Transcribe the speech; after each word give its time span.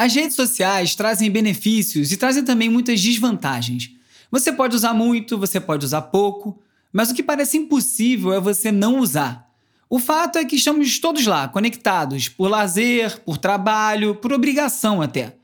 As 0.00 0.14
redes 0.14 0.36
sociais 0.36 0.94
trazem 0.94 1.28
benefícios 1.28 2.12
e 2.12 2.16
trazem 2.16 2.44
também 2.44 2.70
muitas 2.70 3.02
desvantagens. 3.02 3.90
Você 4.30 4.52
pode 4.52 4.76
usar 4.76 4.94
muito, 4.94 5.36
você 5.36 5.58
pode 5.58 5.84
usar 5.84 6.02
pouco, 6.02 6.56
mas 6.92 7.10
o 7.10 7.14
que 7.14 7.22
parece 7.22 7.56
impossível 7.58 8.32
é 8.32 8.38
você 8.38 8.70
não 8.70 9.00
usar. 9.00 9.50
O 9.90 9.98
fato 9.98 10.38
é 10.38 10.44
que 10.44 10.54
estamos 10.54 11.00
todos 11.00 11.26
lá, 11.26 11.48
conectados, 11.48 12.28
por 12.28 12.48
lazer, 12.48 13.18
por 13.24 13.38
trabalho, 13.38 14.14
por 14.14 14.32
obrigação 14.32 15.02
até. 15.02 15.34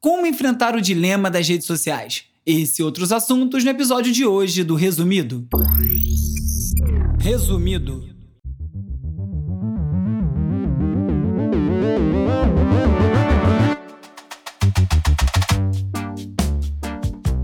Como 0.00 0.26
enfrentar 0.26 0.76
o 0.76 0.80
dilema 0.80 1.28
das 1.28 1.48
redes 1.48 1.66
sociais? 1.66 2.22
Esse 2.46 2.80
e 2.80 2.84
outros 2.84 3.10
assuntos 3.10 3.64
no 3.64 3.70
episódio 3.70 4.12
de 4.12 4.24
hoje 4.24 4.62
do 4.62 4.76
Resumido. 4.76 5.48
Resumido. 7.18 8.16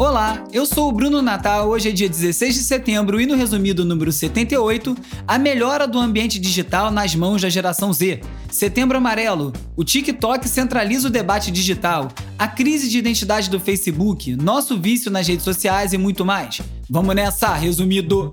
Olá, 0.06 0.44
eu 0.52 0.66
sou 0.66 0.90
o 0.90 0.92
Bruno 0.92 1.22
Natal. 1.22 1.66
Hoje 1.70 1.88
é 1.88 1.90
dia 1.90 2.10
16 2.10 2.56
de 2.56 2.60
setembro 2.60 3.18
e 3.18 3.24
no 3.24 3.34
resumido 3.34 3.86
número 3.86 4.12
78, 4.12 4.94
a 5.26 5.38
melhora 5.38 5.88
do 5.88 5.98
ambiente 5.98 6.38
digital 6.38 6.90
nas 6.90 7.14
mãos 7.14 7.40
da 7.40 7.48
geração 7.48 7.90
Z. 7.90 8.20
Setembro 8.50 8.98
Amarelo, 8.98 9.50
o 9.74 9.82
TikTok 9.82 10.46
centraliza 10.46 11.08
o 11.08 11.10
debate 11.10 11.50
digital, 11.50 12.12
a 12.38 12.46
crise 12.46 12.90
de 12.90 12.98
identidade 12.98 13.48
do 13.48 13.58
Facebook, 13.58 14.36
nosso 14.36 14.78
vício 14.78 15.10
nas 15.10 15.26
redes 15.26 15.42
sociais 15.42 15.94
e 15.94 15.98
muito 15.98 16.22
mais. 16.22 16.60
Vamos 16.90 17.14
nessa, 17.14 17.54
resumido. 17.54 18.30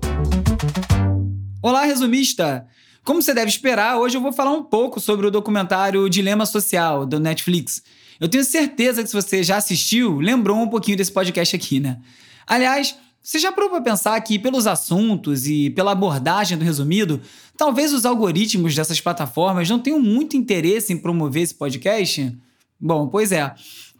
Olá, 1.62 1.86
resumista. 1.86 2.66
Como 3.02 3.22
você 3.22 3.32
deve 3.32 3.48
esperar, 3.48 3.96
hoje 3.96 4.18
eu 4.18 4.20
vou 4.20 4.30
falar 4.30 4.52
um 4.52 4.62
pouco 4.62 5.00
sobre 5.00 5.26
o 5.26 5.30
documentário 5.30 6.06
Dilema 6.10 6.44
Social 6.44 7.06
do 7.06 7.18
Netflix. 7.18 7.82
Eu 8.22 8.28
tenho 8.28 8.44
certeza 8.44 9.02
que 9.02 9.08
se 9.08 9.16
você 9.16 9.42
já 9.42 9.56
assistiu, 9.56 10.20
lembrou 10.20 10.56
um 10.56 10.68
pouquinho 10.68 10.96
desse 10.96 11.10
podcast 11.10 11.56
aqui, 11.56 11.80
né? 11.80 11.98
Aliás, 12.46 12.94
você 13.20 13.36
já 13.36 13.50
parou 13.50 13.68
para 13.68 13.80
pensar 13.80 14.20
que, 14.20 14.38
pelos 14.38 14.64
assuntos 14.64 15.48
e 15.48 15.70
pela 15.70 15.90
abordagem 15.90 16.56
do 16.56 16.64
resumido, 16.64 17.20
talvez 17.56 17.92
os 17.92 18.06
algoritmos 18.06 18.76
dessas 18.76 19.00
plataformas 19.00 19.68
não 19.68 19.80
tenham 19.80 19.98
muito 19.98 20.36
interesse 20.36 20.92
em 20.92 20.96
promover 20.96 21.42
esse 21.42 21.54
podcast? 21.56 22.32
Bom, 22.80 23.08
pois 23.08 23.32
é. 23.32 23.52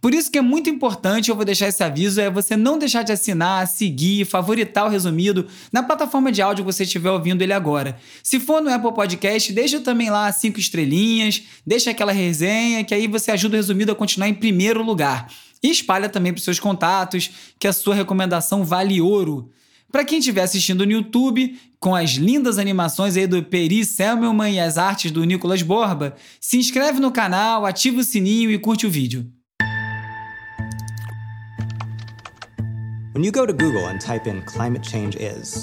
Por 0.02 0.12
isso 0.12 0.32
que 0.32 0.38
é 0.38 0.42
muito 0.42 0.68
importante, 0.68 1.30
eu 1.30 1.36
vou 1.36 1.44
deixar 1.44 1.68
esse 1.68 1.80
aviso, 1.80 2.20
é 2.20 2.28
você 2.28 2.56
não 2.56 2.76
deixar 2.76 3.04
de 3.04 3.12
assinar, 3.12 3.68
seguir, 3.68 4.24
favoritar 4.24 4.84
o 4.84 4.88
resumido 4.88 5.46
na 5.72 5.80
plataforma 5.80 6.32
de 6.32 6.42
áudio 6.42 6.64
que 6.64 6.72
você 6.72 6.82
estiver 6.82 7.08
ouvindo 7.08 7.40
ele 7.40 7.52
agora. 7.52 7.96
Se 8.20 8.40
for 8.40 8.60
no 8.60 8.68
Apple 8.68 8.92
Podcast, 8.92 9.52
deixa 9.52 9.78
também 9.78 10.10
lá 10.10 10.32
cinco 10.32 10.58
estrelinhas, 10.58 11.44
deixa 11.64 11.92
aquela 11.92 12.10
resenha, 12.10 12.82
que 12.82 12.92
aí 12.92 13.06
você 13.06 13.30
ajuda 13.30 13.54
o 13.54 13.56
resumido 13.58 13.92
a 13.92 13.94
continuar 13.94 14.26
em 14.26 14.34
primeiro 14.34 14.82
lugar. 14.82 15.32
E 15.62 15.70
espalha 15.70 16.08
também 16.08 16.32
para 16.32 16.42
seus 16.42 16.58
contatos, 16.58 17.30
que 17.56 17.68
a 17.68 17.72
sua 17.72 17.94
recomendação 17.94 18.64
vale 18.64 19.00
ouro. 19.00 19.52
Para 19.92 20.04
quem 20.04 20.18
estiver 20.18 20.42
assistindo 20.42 20.84
no 20.84 20.90
YouTube, 20.90 21.56
com 21.78 21.94
as 21.94 22.14
lindas 22.14 22.58
animações 22.58 23.16
aí 23.16 23.28
do 23.28 23.40
Peri 23.40 23.84
Selmelman 23.84 24.54
e 24.54 24.58
as 24.58 24.78
artes 24.78 25.12
do 25.12 25.22
Nicolas 25.22 25.62
Borba, 25.62 26.16
se 26.40 26.56
inscreve 26.56 26.98
no 26.98 27.12
canal, 27.12 27.64
ativa 27.64 28.00
o 28.00 28.04
sininho 28.04 28.50
e 28.50 28.58
curte 28.58 28.84
o 28.84 28.90
vídeo. 28.90 29.30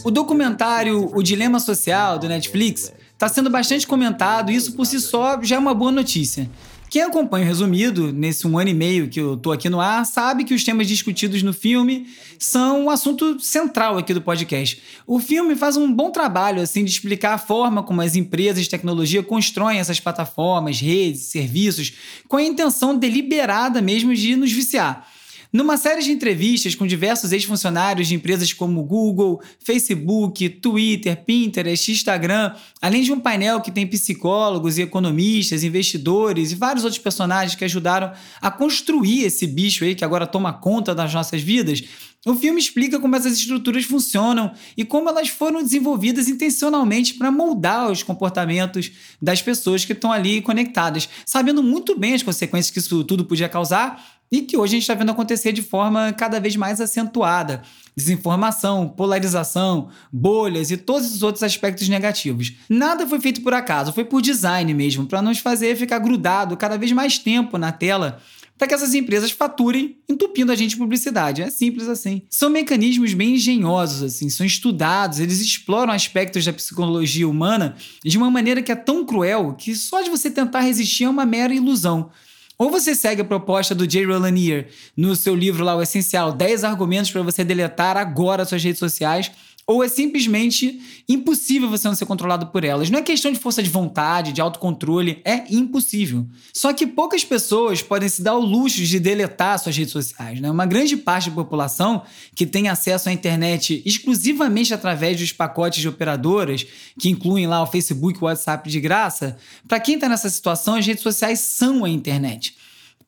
O 0.05 0.11
documentário 0.11 1.09
O 1.15 1.23
Dilema 1.23 1.59
Social 1.59 2.19
do 2.19 2.27
Netflix 2.27 2.93
está 3.11 3.27
sendo 3.27 3.49
bastante 3.49 3.87
comentado 3.87 4.51
e 4.51 4.55
isso 4.55 4.73
por 4.73 4.85
si 4.85 4.99
só 4.99 5.41
já 5.41 5.55
é 5.55 5.59
uma 5.59 5.73
boa 5.73 5.91
notícia. 5.91 6.47
Quem 6.91 7.01
acompanha 7.01 7.45
o 7.45 7.47
resumido, 7.47 8.13
nesse 8.13 8.47
um 8.47 8.57
ano 8.57 8.69
e 8.69 8.73
meio 8.73 9.09
que 9.09 9.19
eu 9.19 9.35
tô 9.35 9.51
aqui 9.51 9.67
no 9.67 9.81
ar, 9.81 10.05
sabe 10.05 10.43
que 10.43 10.53
os 10.53 10.63
temas 10.63 10.87
discutidos 10.87 11.41
no 11.41 11.51
filme 11.51 12.07
são 12.37 12.85
um 12.85 12.89
assunto 12.89 13.39
central 13.39 13.97
aqui 13.97 14.13
do 14.13 14.21
podcast. 14.21 14.79
O 15.07 15.19
filme 15.19 15.55
faz 15.55 15.75
um 15.75 15.91
bom 15.91 16.11
trabalho 16.11 16.61
assim 16.61 16.85
de 16.85 16.91
explicar 16.91 17.33
a 17.33 17.37
forma 17.39 17.81
como 17.81 18.01
as 18.01 18.15
empresas 18.15 18.63
de 18.63 18.69
tecnologia 18.69 19.23
constroem 19.23 19.79
essas 19.79 19.99
plataformas, 19.99 20.79
redes, 20.79 21.23
serviços, 21.23 21.93
com 22.27 22.37
a 22.37 22.43
intenção 22.43 22.95
deliberada 22.95 23.81
mesmo 23.81 24.13
de 24.13 24.35
nos 24.35 24.51
viciar. 24.51 25.07
Numa 25.51 25.77
série 25.77 26.03
de 26.03 26.11
entrevistas 26.11 26.75
com 26.75 26.85
diversos 26.85 27.31
ex-funcionários 27.31 28.07
de 28.07 28.13
empresas 28.13 28.53
como 28.53 28.83
Google, 28.83 29.41
Facebook, 29.59 30.47
Twitter, 30.47 31.25
Pinterest, 31.25 31.91
Instagram, 31.91 32.53
além 32.79 33.01
de 33.01 33.11
um 33.11 33.19
painel 33.19 33.59
que 33.59 33.71
tem 33.71 33.87
psicólogos 33.87 34.77
e 34.77 34.83
economistas, 34.83 35.63
investidores 35.63 36.51
e 36.51 36.55
vários 36.55 36.83
outros 36.83 37.01
personagens 37.01 37.55
que 37.55 37.65
ajudaram 37.65 38.13
a 38.39 38.51
construir 38.51 39.23
esse 39.23 39.47
bicho 39.47 39.83
aí 39.83 39.95
que 39.95 40.05
agora 40.05 40.27
toma 40.27 40.53
conta 40.53 40.93
das 40.93 41.11
nossas 41.11 41.41
vidas, 41.41 41.83
o 42.27 42.35
filme 42.35 42.59
explica 42.59 42.99
como 42.99 43.15
essas 43.15 43.33
estruturas 43.33 43.85
funcionam 43.85 44.51
e 44.77 44.85
como 44.85 45.09
elas 45.09 45.29
foram 45.29 45.63
desenvolvidas 45.63 46.27
intencionalmente 46.27 47.15
para 47.15 47.31
moldar 47.31 47.89
os 47.89 48.03
comportamentos 48.03 48.91
das 49.19 49.41
pessoas 49.41 49.83
que 49.83 49.93
estão 49.93 50.11
ali 50.11 50.41
conectadas, 50.41 51.09
sabendo 51.25 51.63
muito 51.63 51.97
bem 51.97 52.13
as 52.13 52.21
consequências 52.21 52.71
que 52.71 52.79
isso 52.79 53.03
tudo 53.03 53.25
podia 53.25 53.49
causar 53.49 54.18
e 54.31 54.41
que 54.41 54.57
hoje 54.57 54.73
a 54.73 54.75
gente 54.75 54.83
está 54.83 54.93
vendo 54.93 55.11
acontecer 55.11 55.51
de 55.51 55.61
forma 55.61 56.13
cada 56.13 56.39
vez 56.39 56.55
mais 56.55 56.79
acentuada. 56.79 57.61
Desinformação, 57.95 58.87
polarização, 58.89 59.89
bolhas 60.11 60.71
e 60.71 60.77
todos 60.77 61.13
os 61.13 61.23
outros 61.23 61.43
aspectos 61.43 61.89
negativos. 61.89 62.53
Nada 62.69 63.07
foi 63.07 63.19
feito 63.19 63.41
por 63.41 63.53
acaso, 63.53 63.91
foi 63.91 64.05
por 64.05 64.21
design 64.21 64.73
mesmo, 64.73 65.05
para 65.05 65.21
nos 65.21 65.39
fazer 65.39 65.75
ficar 65.75 65.99
grudado 65.99 66.55
cada 66.55 66.77
vez 66.77 66.91
mais 66.91 67.17
tempo 67.17 67.57
na 67.57 67.71
tela 67.71 68.19
para 68.59 68.67
que 68.67 68.73
essas 68.73 68.93
empresas 68.93 69.31
faturem 69.31 69.95
entupindo 70.07 70.51
a 70.51 70.55
gente 70.55 70.71
de 70.71 70.77
publicidade. 70.77 71.41
É 71.41 71.49
simples 71.49 71.87
assim. 71.87 72.23
São 72.29 72.49
mecanismos 72.49 73.13
bem 73.13 73.35
engenhosos, 73.35 74.03
assim, 74.03 74.29
são 74.29 74.45
estudados, 74.45 75.19
eles 75.19 75.39
exploram 75.39 75.93
aspectos 75.93 76.43
da 76.43 76.51
psicologia 76.51 77.27
humana 77.27 77.77
de 78.03 78.17
uma 78.17 78.29
maneira 78.29 78.61
que 78.61 78.71
é 78.71 78.75
tão 78.75 79.05
cruel 79.05 79.55
que 79.57 79.73
só 79.73 80.01
de 80.01 80.09
você 80.09 80.29
tentar 80.29 80.59
resistir 80.59 81.05
é 81.05 81.09
uma 81.09 81.25
mera 81.25 81.53
ilusão. 81.53 82.11
Ou 82.61 82.69
você 82.69 82.93
segue 82.93 83.21
a 83.21 83.25
proposta 83.25 83.73
do 83.73 83.89
Jay 83.89 84.03
Rolanier 84.03 84.67
no 84.95 85.15
seu 85.15 85.33
livro 85.33 85.63
lá, 85.63 85.77
O 85.77 85.81
Essencial, 85.81 86.33
10 86.33 86.65
argumentos 86.65 87.09
para 87.09 87.21
você 87.21 87.41
deletar 87.41 87.95
agora 87.95 88.43
suas 88.43 88.61
redes 88.61 88.79
sociais, 88.79 89.31
ou 89.69 89.83
é 89.83 89.87
simplesmente 89.87 90.81
impossível 91.07 91.69
você 91.69 91.87
não 91.87 91.93
ser 91.93 92.07
controlado 92.07 92.47
por 92.47 92.63
elas. 92.63 92.89
Não 92.89 92.97
é 92.97 93.03
questão 93.03 93.31
de 93.31 93.37
força 93.37 93.61
de 93.61 93.69
vontade, 93.69 94.33
de 94.33 94.41
autocontrole, 94.41 95.21
é 95.23 95.43
impossível. 95.47 96.25
Só 96.51 96.73
que 96.73 96.87
poucas 96.87 97.23
pessoas 97.23 97.79
podem 97.79 98.09
se 98.09 98.23
dar 98.23 98.33
o 98.33 98.39
luxo 98.39 98.81
de 98.81 98.99
deletar 98.99 99.59
suas 99.59 99.77
redes 99.77 99.91
sociais. 99.91 100.41
Né? 100.41 100.49
Uma 100.49 100.65
grande 100.65 100.97
parte 100.97 101.29
da 101.29 101.35
população 101.35 102.01
que 102.33 102.47
tem 102.47 102.67
acesso 102.67 103.09
à 103.09 103.11
internet 103.11 103.83
exclusivamente 103.85 104.73
através 104.73 105.19
dos 105.19 105.31
pacotes 105.31 105.81
de 105.81 105.87
operadoras, 105.87 106.65
que 106.99 107.07
incluem 107.07 107.45
lá 107.45 107.61
o 107.61 107.67
Facebook 107.67 108.17
e 108.17 108.23
o 108.23 108.25
WhatsApp 108.25 108.67
de 108.67 108.79
graça, 108.79 109.37
para 109.67 109.79
quem 109.79 109.95
está 109.95 110.09
nessa 110.09 110.31
situação, 110.31 110.73
as 110.73 110.87
redes 110.87 111.03
sociais 111.03 111.41
são 111.41 111.85
a 111.85 111.89
internet. 111.89 112.55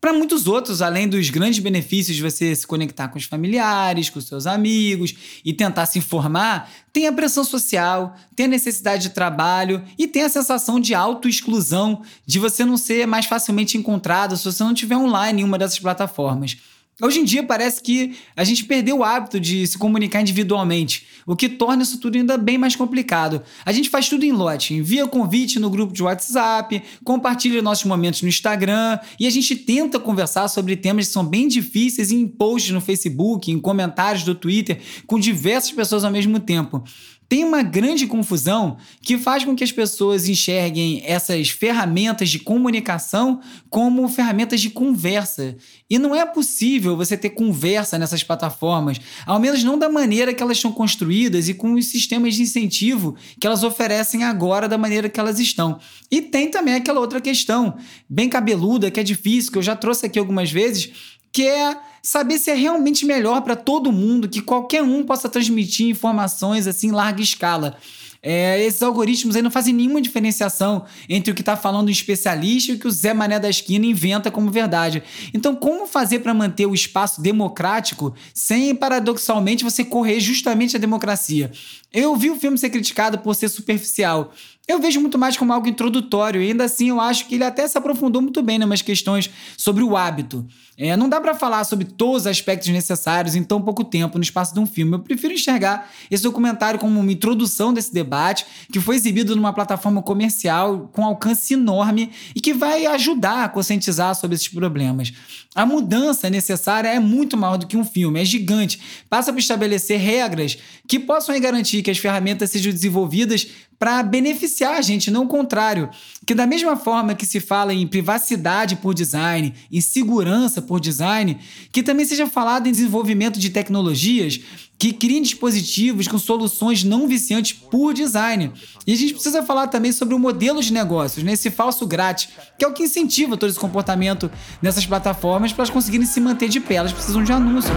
Para 0.01 0.13
muitos 0.13 0.47
outros, 0.47 0.81
além 0.81 1.07
dos 1.07 1.29
grandes 1.29 1.59
benefícios 1.59 2.15
de 2.17 2.23
você 2.23 2.55
se 2.55 2.65
conectar 2.65 3.07
com 3.09 3.19
os 3.19 3.25
familiares, 3.25 4.09
com 4.09 4.19
seus 4.19 4.47
amigos 4.47 5.13
e 5.45 5.53
tentar 5.53 5.85
se 5.85 5.99
informar, 5.99 6.71
tem 6.91 7.05
a 7.05 7.13
pressão 7.13 7.43
social, 7.43 8.15
tem 8.35 8.47
a 8.47 8.49
necessidade 8.49 9.03
de 9.03 9.09
trabalho 9.11 9.83
e 9.99 10.07
tem 10.07 10.23
a 10.23 10.29
sensação 10.29 10.79
de 10.79 10.95
autoexclusão, 10.95 12.01
de 12.25 12.39
você 12.39 12.65
não 12.65 12.77
ser 12.77 13.05
mais 13.05 13.27
facilmente 13.27 13.77
encontrado 13.77 14.35
se 14.35 14.43
você 14.43 14.63
não 14.63 14.73
tiver 14.73 14.97
online 14.97 15.43
em 15.43 15.45
uma 15.45 15.59
dessas 15.59 15.77
plataformas. 15.77 16.57
Hoje 17.03 17.19
em 17.19 17.23
dia 17.23 17.41
parece 17.41 17.81
que 17.81 18.15
a 18.35 18.43
gente 18.43 18.63
perdeu 18.65 18.99
o 18.99 19.03
hábito 19.03 19.39
de 19.39 19.65
se 19.65 19.75
comunicar 19.75 20.21
individualmente, 20.21 21.07
o 21.25 21.35
que 21.35 21.49
torna 21.49 21.81
isso 21.81 21.99
tudo 21.99 22.15
ainda 22.15 22.37
bem 22.37 22.59
mais 22.59 22.75
complicado. 22.75 23.41
A 23.65 23.71
gente 23.71 23.89
faz 23.89 24.07
tudo 24.07 24.23
em 24.23 24.31
lote, 24.31 24.75
envia 24.75 25.07
convite 25.07 25.59
no 25.59 25.69
grupo 25.69 25.93
de 25.93 26.03
WhatsApp, 26.03 26.81
compartilha 27.03 27.59
nossos 27.59 27.85
momentos 27.85 28.21
no 28.21 28.29
Instagram 28.29 28.99
e 29.19 29.25
a 29.25 29.31
gente 29.31 29.55
tenta 29.55 29.99
conversar 29.99 30.47
sobre 30.47 30.75
temas 30.75 31.07
que 31.07 31.13
são 31.13 31.25
bem 31.25 31.47
difíceis 31.47 32.11
em 32.11 32.27
posts 32.27 32.71
no 32.71 32.79
Facebook, 32.79 33.51
em 33.51 33.59
comentários 33.59 34.23
do 34.23 34.35
Twitter, 34.35 34.79
com 35.07 35.19
diversas 35.19 35.71
pessoas 35.71 36.03
ao 36.03 36.11
mesmo 36.11 36.39
tempo 36.39 36.83
tem 37.31 37.45
uma 37.45 37.63
grande 37.63 38.07
confusão 38.07 38.75
que 39.01 39.17
faz 39.17 39.45
com 39.45 39.55
que 39.55 39.63
as 39.63 39.71
pessoas 39.71 40.27
enxerguem 40.27 41.01
essas 41.05 41.47
ferramentas 41.47 42.29
de 42.29 42.39
comunicação 42.39 43.39
como 43.69 44.05
ferramentas 44.09 44.59
de 44.59 44.69
conversa. 44.69 45.55
E 45.89 45.97
não 45.97 46.13
é 46.13 46.25
possível 46.25 46.97
você 46.97 47.15
ter 47.15 47.29
conversa 47.29 47.97
nessas 47.97 48.21
plataformas, 48.21 48.99
ao 49.25 49.39
menos 49.39 49.63
não 49.63 49.79
da 49.79 49.87
maneira 49.87 50.33
que 50.33 50.43
elas 50.43 50.59
são 50.59 50.73
construídas 50.73 51.47
e 51.47 51.53
com 51.53 51.71
os 51.71 51.85
sistemas 51.85 52.35
de 52.35 52.41
incentivo 52.41 53.15
que 53.39 53.47
elas 53.47 53.63
oferecem 53.63 54.25
agora 54.25 54.67
da 54.67 54.77
maneira 54.77 55.07
que 55.07 55.17
elas 55.17 55.39
estão. 55.39 55.79
E 56.11 56.21
tem 56.21 56.51
também 56.51 56.75
aquela 56.75 56.99
outra 56.99 57.21
questão, 57.21 57.77
bem 58.09 58.27
cabeluda, 58.27 58.91
que 58.91 58.99
é 58.99 59.03
difícil, 59.03 59.53
que 59.53 59.57
eu 59.57 59.63
já 59.63 59.77
trouxe 59.77 60.05
aqui 60.05 60.19
algumas 60.19 60.51
vezes, 60.51 60.91
que 61.31 61.47
é 61.47 61.77
saber 62.01 62.37
se 62.37 62.49
é 62.51 62.55
realmente 62.55 63.05
melhor 63.05 63.41
para 63.41 63.55
todo 63.55 63.91
mundo 63.91 64.29
que 64.29 64.41
qualquer 64.41 64.81
um 64.81 65.03
possa 65.03 65.29
transmitir 65.29 65.87
informações 65.87 66.67
assim 66.67 66.87
em 66.87 66.91
larga 66.91 67.21
escala. 67.21 67.77
É, 68.23 68.63
esses 68.63 68.83
algoritmos 68.83 69.35
aí 69.35 69.41
não 69.41 69.49
fazem 69.49 69.73
nenhuma 69.73 69.99
diferenciação 69.99 70.85
entre 71.09 71.31
o 71.31 71.35
que 71.35 71.41
está 71.41 71.57
falando 71.57 71.87
um 71.87 71.91
especialista 71.91 72.71
e 72.71 72.75
o 72.75 72.79
que 72.79 72.87
o 72.87 72.91
Zé 72.91 73.13
Mané 73.15 73.39
da 73.39 73.49
esquina 73.49 73.85
inventa 73.85 74.29
como 74.29 74.51
verdade. 74.51 75.01
Então, 75.33 75.55
como 75.55 75.87
fazer 75.87 76.19
para 76.19 76.33
manter 76.33 76.67
o 76.67 76.75
espaço 76.75 77.19
democrático 77.19 78.13
sem, 78.31 78.75
paradoxalmente, 78.75 79.63
você 79.63 79.83
correr 79.83 80.19
justamente 80.19 80.75
a 80.75 80.79
democracia? 80.79 81.51
Eu 81.91 82.15
vi 82.15 82.29
o 82.29 82.39
filme 82.39 82.59
ser 82.59 82.69
criticado 82.69 83.17
por 83.17 83.33
ser 83.33 83.49
superficial. 83.49 84.31
Eu 84.67 84.79
vejo 84.79 85.01
muito 85.01 85.17
mais 85.17 85.35
como 85.35 85.51
algo 85.51 85.67
introdutório, 85.67 86.41
e 86.41 86.49
ainda 86.49 86.65
assim 86.65 86.89
eu 86.89 87.01
acho 87.01 87.27
que 87.27 87.35
ele 87.35 87.43
até 87.43 87.67
se 87.67 87.77
aprofundou 87.77 88.21
muito 88.21 88.41
bem 88.43 88.59
em 88.59 88.63
umas 88.63 88.81
questões 88.81 89.29
sobre 89.57 89.83
o 89.83 89.97
hábito. 89.97 90.45
É, 90.77 90.95
não 90.95 91.09
dá 91.09 91.19
para 91.19 91.33
falar 91.33 91.63
sobre 91.63 91.85
todos 91.85 92.21
os 92.21 92.27
aspectos 92.27 92.69
necessários 92.69 93.35
em 93.35 93.43
tão 93.43 93.61
pouco 93.61 93.83
tempo 93.83 94.17
no 94.17 94.23
espaço 94.23 94.53
de 94.53 94.59
um 94.59 94.65
filme. 94.65 94.93
Eu 94.93 94.99
prefiro 94.99 95.33
enxergar 95.33 95.91
esse 96.09 96.23
documentário 96.23 96.79
como 96.79 96.99
uma 96.99 97.11
introdução 97.11 97.73
desse 97.73 97.93
debate, 97.93 98.45
que 98.71 98.79
foi 98.79 98.95
exibido 98.95 99.35
numa 99.35 99.51
plataforma 99.51 100.01
comercial 100.01 100.89
com 100.93 101.03
alcance 101.03 101.53
enorme 101.53 102.11
e 102.35 102.39
que 102.39 102.53
vai 102.53 102.85
ajudar 102.85 103.43
a 103.43 103.49
conscientizar 103.49 104.15
sobre 104.15 104.35
esses 104.35 104.47
problemas. 104.47 105.11
A 105.53 105.65
mudança 105.65 106.29
necessária 106.29 106.87
é 106.87 106.99
muito 106.99 107.35
maior 107.35 107.57
do 107.57 107.67
que 107.67 107.75
um 107.75 107.83
filme, 107.83 108.21
é 108.21 108.25
gigante. 108.25 108.79
Passa 109.09 109.33
por 109.33 109.39
estabelecer 109.39 109.99
regras 109.99 110.57
que 110.87 110.97
possam 110.97 111.37
garantir 111.41 111.83
que 111.83 111.91
as 111.91 111.97
ferramentas 111.97 112.51
sejam 112.51 112.71
desenvolvidas 112.71 113.47
para 113.77 114.01
beneficiar 114.01 114.75
a 114.75 114.81
gente, 114.81 115.11
não 115.11 115.25
o 115.25 115.27
contrário. 115.27 115.89
Que 116.25 116.33
da 116.33 116.47
mesma 116.47 116.77
forma 116.77 117.15
que 117.15 117.25
se 117.25 117.41
fala 117.41 117.73
em 117.73 117.85
privacidade 117.85 118.77
por 118.77 118.93
design, 118.93 119.53
em 119.69 119.81
segurança 119.81 120.61
por 120.61 120.79
design, 120.79 121.37
que 121.71 121.83
também 121.83 122.05
seja 122.05 122.27
falado 122.27 122.67
em 122.67 122.71
desenvolvimento 122.71 123.37
de 123.37 123.49
tecnologias 123.49 124.39
que 124.81 124.91
criem 124.91 125.21
dispositivos 125.21 126.07
com 126.07 126.17
soluções 126.17 126.83
não 126.83 127.07
viciantes 127.07 127.53
por 127.53 127.93
design. 127.93 128.51
E 128.87 128.91
a 128.91 128.97
gente 128.97 129.13
precisa 129.13 129.43
falar 129.43 129.67
também 129.67 129.91
sobre 129.91 130.15
o 130.15 130.19
modelo 130.19 130.59
de 130.59 130.73
negócios, 130.73 131.23
né? 131.23 131.33
esse 131.33 131.51
falso 131.51 131.85
grátis, 131.85 132.29
que 132.57 132.65
é 132.65 132.67
o 132.67 132.73
que 132.73 132.81
incentiva 132.81 133.37
todo 133.37 133.51
esse 133.51 133.59
comportamento 133.59 134.31
nessas 134.59 134.83
plataformas 134.83 135.53
para 135.53 135.65
elas 135.65 135.69
conseguirem 135.69 136.07
se 136.07 136.19
manter 136.19 136.49
de 136.49 136.59
pé. 136.59 136.75
Elas 136.75 136.93
precisam 136.93 137.23
de 137.23 137.31
anúncio. 137.31 137.71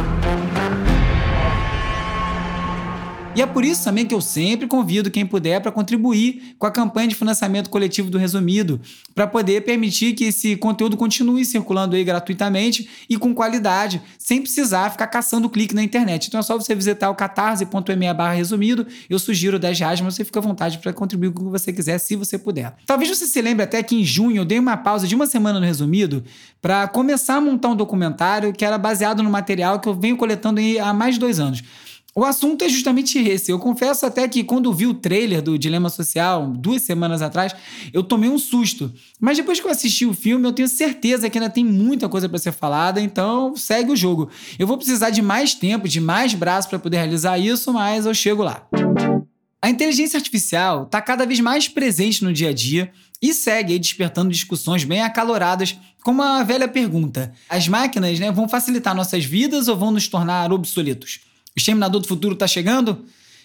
E 3.37 3.43
é 3.43 3.47
por 3.47 3.65
isso 3.65 3.83
também 3.83 4.07
que 4.07 4.15
eu 4.15 4.21
sempre 4.21 4.69
convido 4.69 5.11
quem 5.11 5.27
puder 5.27 5.61
para 5.61 5.73
contribuir 5.73 6.55
com 6.57 6.69
a 6.69 6.71
campanha 6.71 7.09
de 7.09 7.17
financiamento 7.17 7.69
coletivo 7.69 8.09
do 8.09 8.17
Resumido, 8.17 8.81
para 9.13 9.27
poder 9.27 9.63
permitir 9.63 10.15
que 10.15 10.27
esse 10.27 10.55
conteúdo 10.55 10.97
continue 10.97 11.45
circulando 11.45 11.97
aí 11.97 12.05
gratuitamente 12.05 12.89
e 13.11 13.19
com 13.19 13.35
qualidade, 13.35 14.01
sem 14.17 14.41
precisar 14.41 14.91
ficar 14.91 15.09
caçando 15.09 15.51
clique 15.51 15.75
na 15.75 15.83
internet. 15.83 16.29
Então 16.29 16.39
é 16.39 16.45
só 16.45 16.57
você 16.57 16.77
visitar 16.77 17.11
o 17.11 17.15
catarse.me 17.17 18.15
barra 18.15 18.35
resumido, 18.35 18.87
eu 19.11 19.19
sugiro 19.19 19.59
10 19.59 19.81
reais, 19.81 20.01
mas 20.01 20.15
você 20.15 20.25
fica 20.25 20.39
à 20.39 20.43
vontade 20.43 20.79
para 20.79 20.93
contribuir 20.93 21.33
com 21.33 21.43
o 21.43 21.47
que 21.47 21.51
você 21.51 21.73
quiser, 21.73 21.99
se 21.99 22.15
você 22.15 22.39
puder. 22.39 22.73
Talvez 22.87 23.11
você 23.11 23.27
se 23.27 23.43
lembre 23.43 23.65
até 23.65 23.83
que 23.83 23.97
em 23.97 24.05
junho 24.05 24.37
eu 24.37 24.45
dei 24.45 24.61
uma 24.61 24.77
pausa 24.77 25.09
de 25.09 25.15
uma 25.17 25.27
semana 25.27 25.59
no 25.59 25.67
Resumido 25.67 26.23
para 26.63 26.87
começar 26.87 27.35
a 27.35 27.41
montar 27.41 27.71
um 27.71 27.77
documentário 27.77 28.53
que 28.53 28.65
era 28.65 28.79
baseado 28.79 29.25
no 29.25 29.31
material 29.31 29.81
que 29.81 29.89
eu 29.89 29.95
venho 29.95 30.17
coletando 30.17 30.61
há 30.81 30.93
mais 30.95 31.15
de 31.15 31.21
dois 31.21 31.41
anos. 31.41 31.65
O 32.17 32.25
assunto 32.25 32.63
é 32.63 32.69
justamente 32.69 33.19
esse. 33.19 33.51
Eu 33.51 33.59
confesso 33.59 34.07
até 34.07 34.29
que 34.29 34.45
quando 34.45 34.73
vi 34.73 34.87
o 34.87 34.95
trailer 34.95 35.43
do 35.43 35.59
Dilema 35.59 35.91
Social, 35.91 36.47
duas 36.47 36.83
semanas 36.83 37.21
atrás, 37.21 37.53
eu 37.93 38.05
tomei 38.05 38.31
um 38.31 38.39
susto. 38.39 38.93
Mas 39.21 39.37
depois 39.37 39.59
que 39.59 39.67
eu 39.67 39.71
assisti 39.71 40.07
o 40.07 40.15
filme, 40.15 40.47
eu 40.47 40.53
tenho 40.53 40.69
certeza 40.69 41.29
que 41.29 41.37
ainda 41.37 41.51
tem 41.51 41.65
muita 41.65 42.09
coisa 42.09 42.29
para 42.29 42.39
ser 42.39 42.53
falada, 42.53 43.01
então 43.01 43.57
segue 43.57 43.91
o 43.91 43.97
jogo. 43.97 44.31
Eu 44.57 44.67
vou 44.67 44.77
precisar 44.77 45.11
de 45.11 45.21
mais 45.21 45.55
tempo, 45.55 45.89
de 45.89 46.01
mais 46.01 46.35
braços 46.35 46.71
para 46.71 46.79
poder 46.79 46.99
realizar 46.99 47.37
isso, 47.37 47.73
mas 47.73 48.07
eu 48.07 48.15
chego 48.15 48.45
lá. 48.45 48.65
A 49.61 49.69
inteligência 49.69 50.17
artificial 50.17 50.85
está 50.85 51.03
cada 51.03 51.27
vez 51.27 51.41
mais 51.41 51.67
presente 51.67 52.23
no 52.23 52.33
dia 52.33 52.51
a 52.51 52.53
dia 52.53 52.93
e 53.21 53.35
segue 53.35 53.77
despertando 53.77 54.31
discussões 54.31 54.85
bem 54.85 55.03
acaloradas, 55.03 55.77
como 56.05 56.23
a 56.23 56.45
velha 56.45 56.69
pergunta: 56.69 57.33
as 57.49 57.67
máquinas 57.67 58.21
né, 58.21 58.31
vão 58.31 58.49
facilitar 58.49 58.95
nossas 58.95 59.25
vidas 59.25 59.67
ou 59.67 59.77
vão 59.77 59.91
nos 59.91 60.07
tornar 60.07 60.53
obsoletos? 60.53 61.34
O 61.56 61.61
Exterminador 61.61 62.01
do 62.01 62.09
Futuro 62.09 62.35
está 62.35 62.47
chegando? 62.47 63.05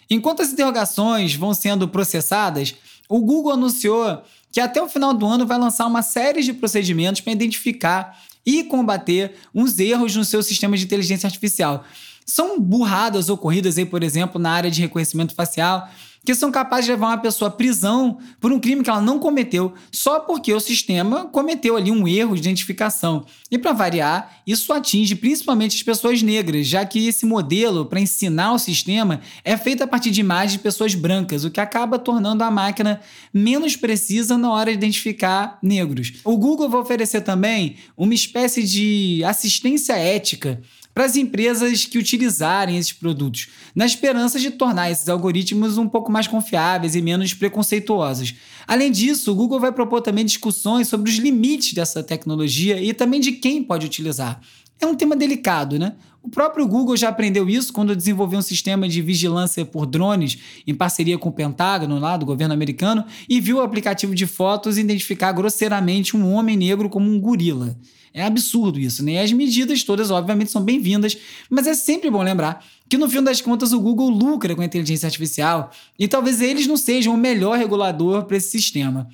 Enquanto 0.10 0.42
as 0.42 0.52
interrogações 0.52 1.36
vão 1.36 1.54
sendo 1.54 1.88
processadas, 1.88 2.74
o 3.08 3.20
Google 3.20 3.54
anunciou 3.54 4.24
que 4.52 4.60
até 4.60 4.82
o 4.82 4.90
final 4.90 5.14
do 5.14 5.28
ano 5.28 5.46
vai 5.46 5.60
lançar 5.60 5.86
uma 5.86 6.02
série 6.02 6.42
de 6.42 6.54
procedimentos 6.54 7.22
para 7.22 7.32
identificar 7.32 8.20
e 8.44 8.64
combater 8.64 9.36
uns 9.54 9.78
erros 9.78 10.16
no 10.16 10.26
seu 10.26 10.42
sistema 10.42 10.76
de 10.76 10.86
inteligência 10.86 11.28
artificial. 11.28 11.84
São 12.26 12.60
burradas 12.60 13.30
ocorridas 13.30 13.78
aí, 13.78 13.86
por 13.86 14.04
exemplo, 14.04 14.42
na 14.42 14.52
área 14.52 14.72
de 14.72 14.82
reconhecimento 14.82 15.36
facial, 15.36 15.88
que 16.26 16.36
são 16.36 16.52
capazes 16.52 16.86
de 16.86 16.92
levar 16.92 17.08
uma 17.08 17.18
pessoa 17.18 17.50
à 17.50 17.52
prisão 17.52 18.18
por 18.40 18.52
um 18.52 18.60
crime 18.60 18.84
que 18.84 18.90
ela 18.90 19.02
não 19.02 19.20
cometeu, 19.20 19.74
só 19.92 20.20
porque 20.20 20.54
o 20.54 20.60
sistema 20.60 21.26
cometeu 21.26 21.76
ali 21.76 21.92
um 21.92 22.08
erro 22.08 22.36
de 22.36 22.42
identificação. 22.42 23.26
E 23.50 23.58
para 23.58 23.74
variar, 23.74 24.42
isso 24.46 24.72
atinge 24.74 25.16
principalmente 25.16 25.76
as 25.76 25.84
pessoas 25.84 26.22
negras, 26.22 26.68
já 26.68 26.86
que 26.86 27.08
esse 27.08 27.26
modelo 27.26 27.86
para 27.86 28.00
ensinar 28.00 28.54
o 28.54 28.60
sistema 28.60 29.22
é 29.44 29.58
feito 29.58 29.84
a 29.84 29.88
partir 29.88 30.12
de 30.12 30.20
imagens 30.20 30.54
de 30.54 30.60
pessoas 30.60 30.94
brancas, 30.94 31.44
o 31.44 31.52
que 31.52 31.60
acaba 31.60 31.98
tornando 31.98 32.44
a 32.44 32.52
máquina 32.52 33.02
menos 33.34 33.76
precisa 33.76 34.38
na 34.38 34.52
hora 34.52 34.72
de 34.72 34.78
identificar 34.78 35.58
negros. 35.62 36.14
O 36.24 36.38
Google 36.38 36.70
vai 36.70 36.82
oferecer 36.82 37.22
também 37.22 37.78
uma 37.98 38.14
espécie 38.14 38.64
de 38.64 39.24
assistência 39.24 39.94
ética 39.94 40.62
para 41.00 41.06
as 41.06 41.16
empresas 41.16 41.86
que 41.86 41.98
utilizarem 41.98 42.76
esses 42.76 42.92
produtos, 42.92 43.48
na 43.74 43.86
esperança 43.86 44.38
de 44.38 44.52
tornar 44.52 44.92
esses 44.92 45.08
algoritmos 45.08 45.78
um 45.78 45.88
pouco 45.88 46.12
mais 46.12 46.28
confiáveis 46.28 46.94
e 46.94 47.02
menos 47.02 47.34
preconceituosos. 47.34 48.36
Além 48.68 48.92
disso, 48.92 49.32
o 49.32 49.36
Google 49.36 49.62
vai 49.62 49.72
propor 49.72 50.02
também 50.02 50.26
discussões 50.26 50.90
sobre 50.90 51.10
os 51.10 51.16
limites 51.16 51.72
dessa 51.72 52.04
tecnologia 52.04 52.82
e 52.82 52.94
também 52.94 53.22
de 53.22 53.32
quem 53.32 53.64
pode 53.64 53.86
utilizar. 53.86 54.42
É 54.78 54.86
um 54.86 54.94
tema 54.94 55.16
delicado, 55.16 55.80
né? 55.80 55.96
O 56.22 56.28
próprio 56.28 56.68
Google 56.68 56.98
já 56.98 57.08
aprendeu 57.08 57.50
isso 57.50 57.72
quando 57.72 57.96
desenvolveu 57.96 58.40
um 58.40 58.42
sistema 58.42 58.86
de 58.86 59.02
vigilância 59.02 59.64
por 59.64 59.86
drones 59.86 60.38
em 60.68 60.76
parceria 60.76 61.18
com 61.18 61.30
o 61.30 61.34
Pentágono, 61.34 61.98
lá 61.98 62.18
do 62.18 62.26
governo 62.26 62.54
americano, 62.54 63.06
e 63.30 63.40
viu 63.40 63.60
o 63.60 63.62
aplicativo 63.62 64.14
de 64.14 64.28
fotos 64.28 64.78
identificar 64.78 65.32
grosseiramente 65.32 66.18
um 66.18 66.30
homem 66.34 66.58
negro 66.58 66.90
como 66.90 67.10
um 67.10 67.18
gorila. 67.22 67.78
É 68.20 68.26
absurdo 68.26 68.80
isso, 68.80 69.04
né? 69.04 69.14
E 69.14 69.18
as 69.20 69.32
medidas 69.32 69.82
todas, 69.82 70.12
obviamente, 70.12 70.52
são 70.52 70.62
bem-vindas, 70.62 71.18
mas 71.50 71.66
é 71.68 71.74
sempre 71.74 72.10
bom 72.10 72.22
lembrar 72.22 72.66
que 72.90 72.98
no 72.98 73.10
fim 73.10 73.24
das 73.24 73.40
contas 73.40 73.72
o 73.72 73.80
Google 73.80 74.10
lucra 74.10 74.54
com 74.56 74.62
a 74.62 74.66
inteligência 74.66 75.08
artificial 75.08 75.72
e 75.98 76.06
talvez 76.06 76.42
eles 76.42 76.68
não 76.68 76.76
sejam 76.76 77.14
o 77.14 77.18
melhor 77.18 77.58
regulador 77.58 78.26
para 78.26 78.36
esse 78.36 78.50
sistema. 78.50 79.08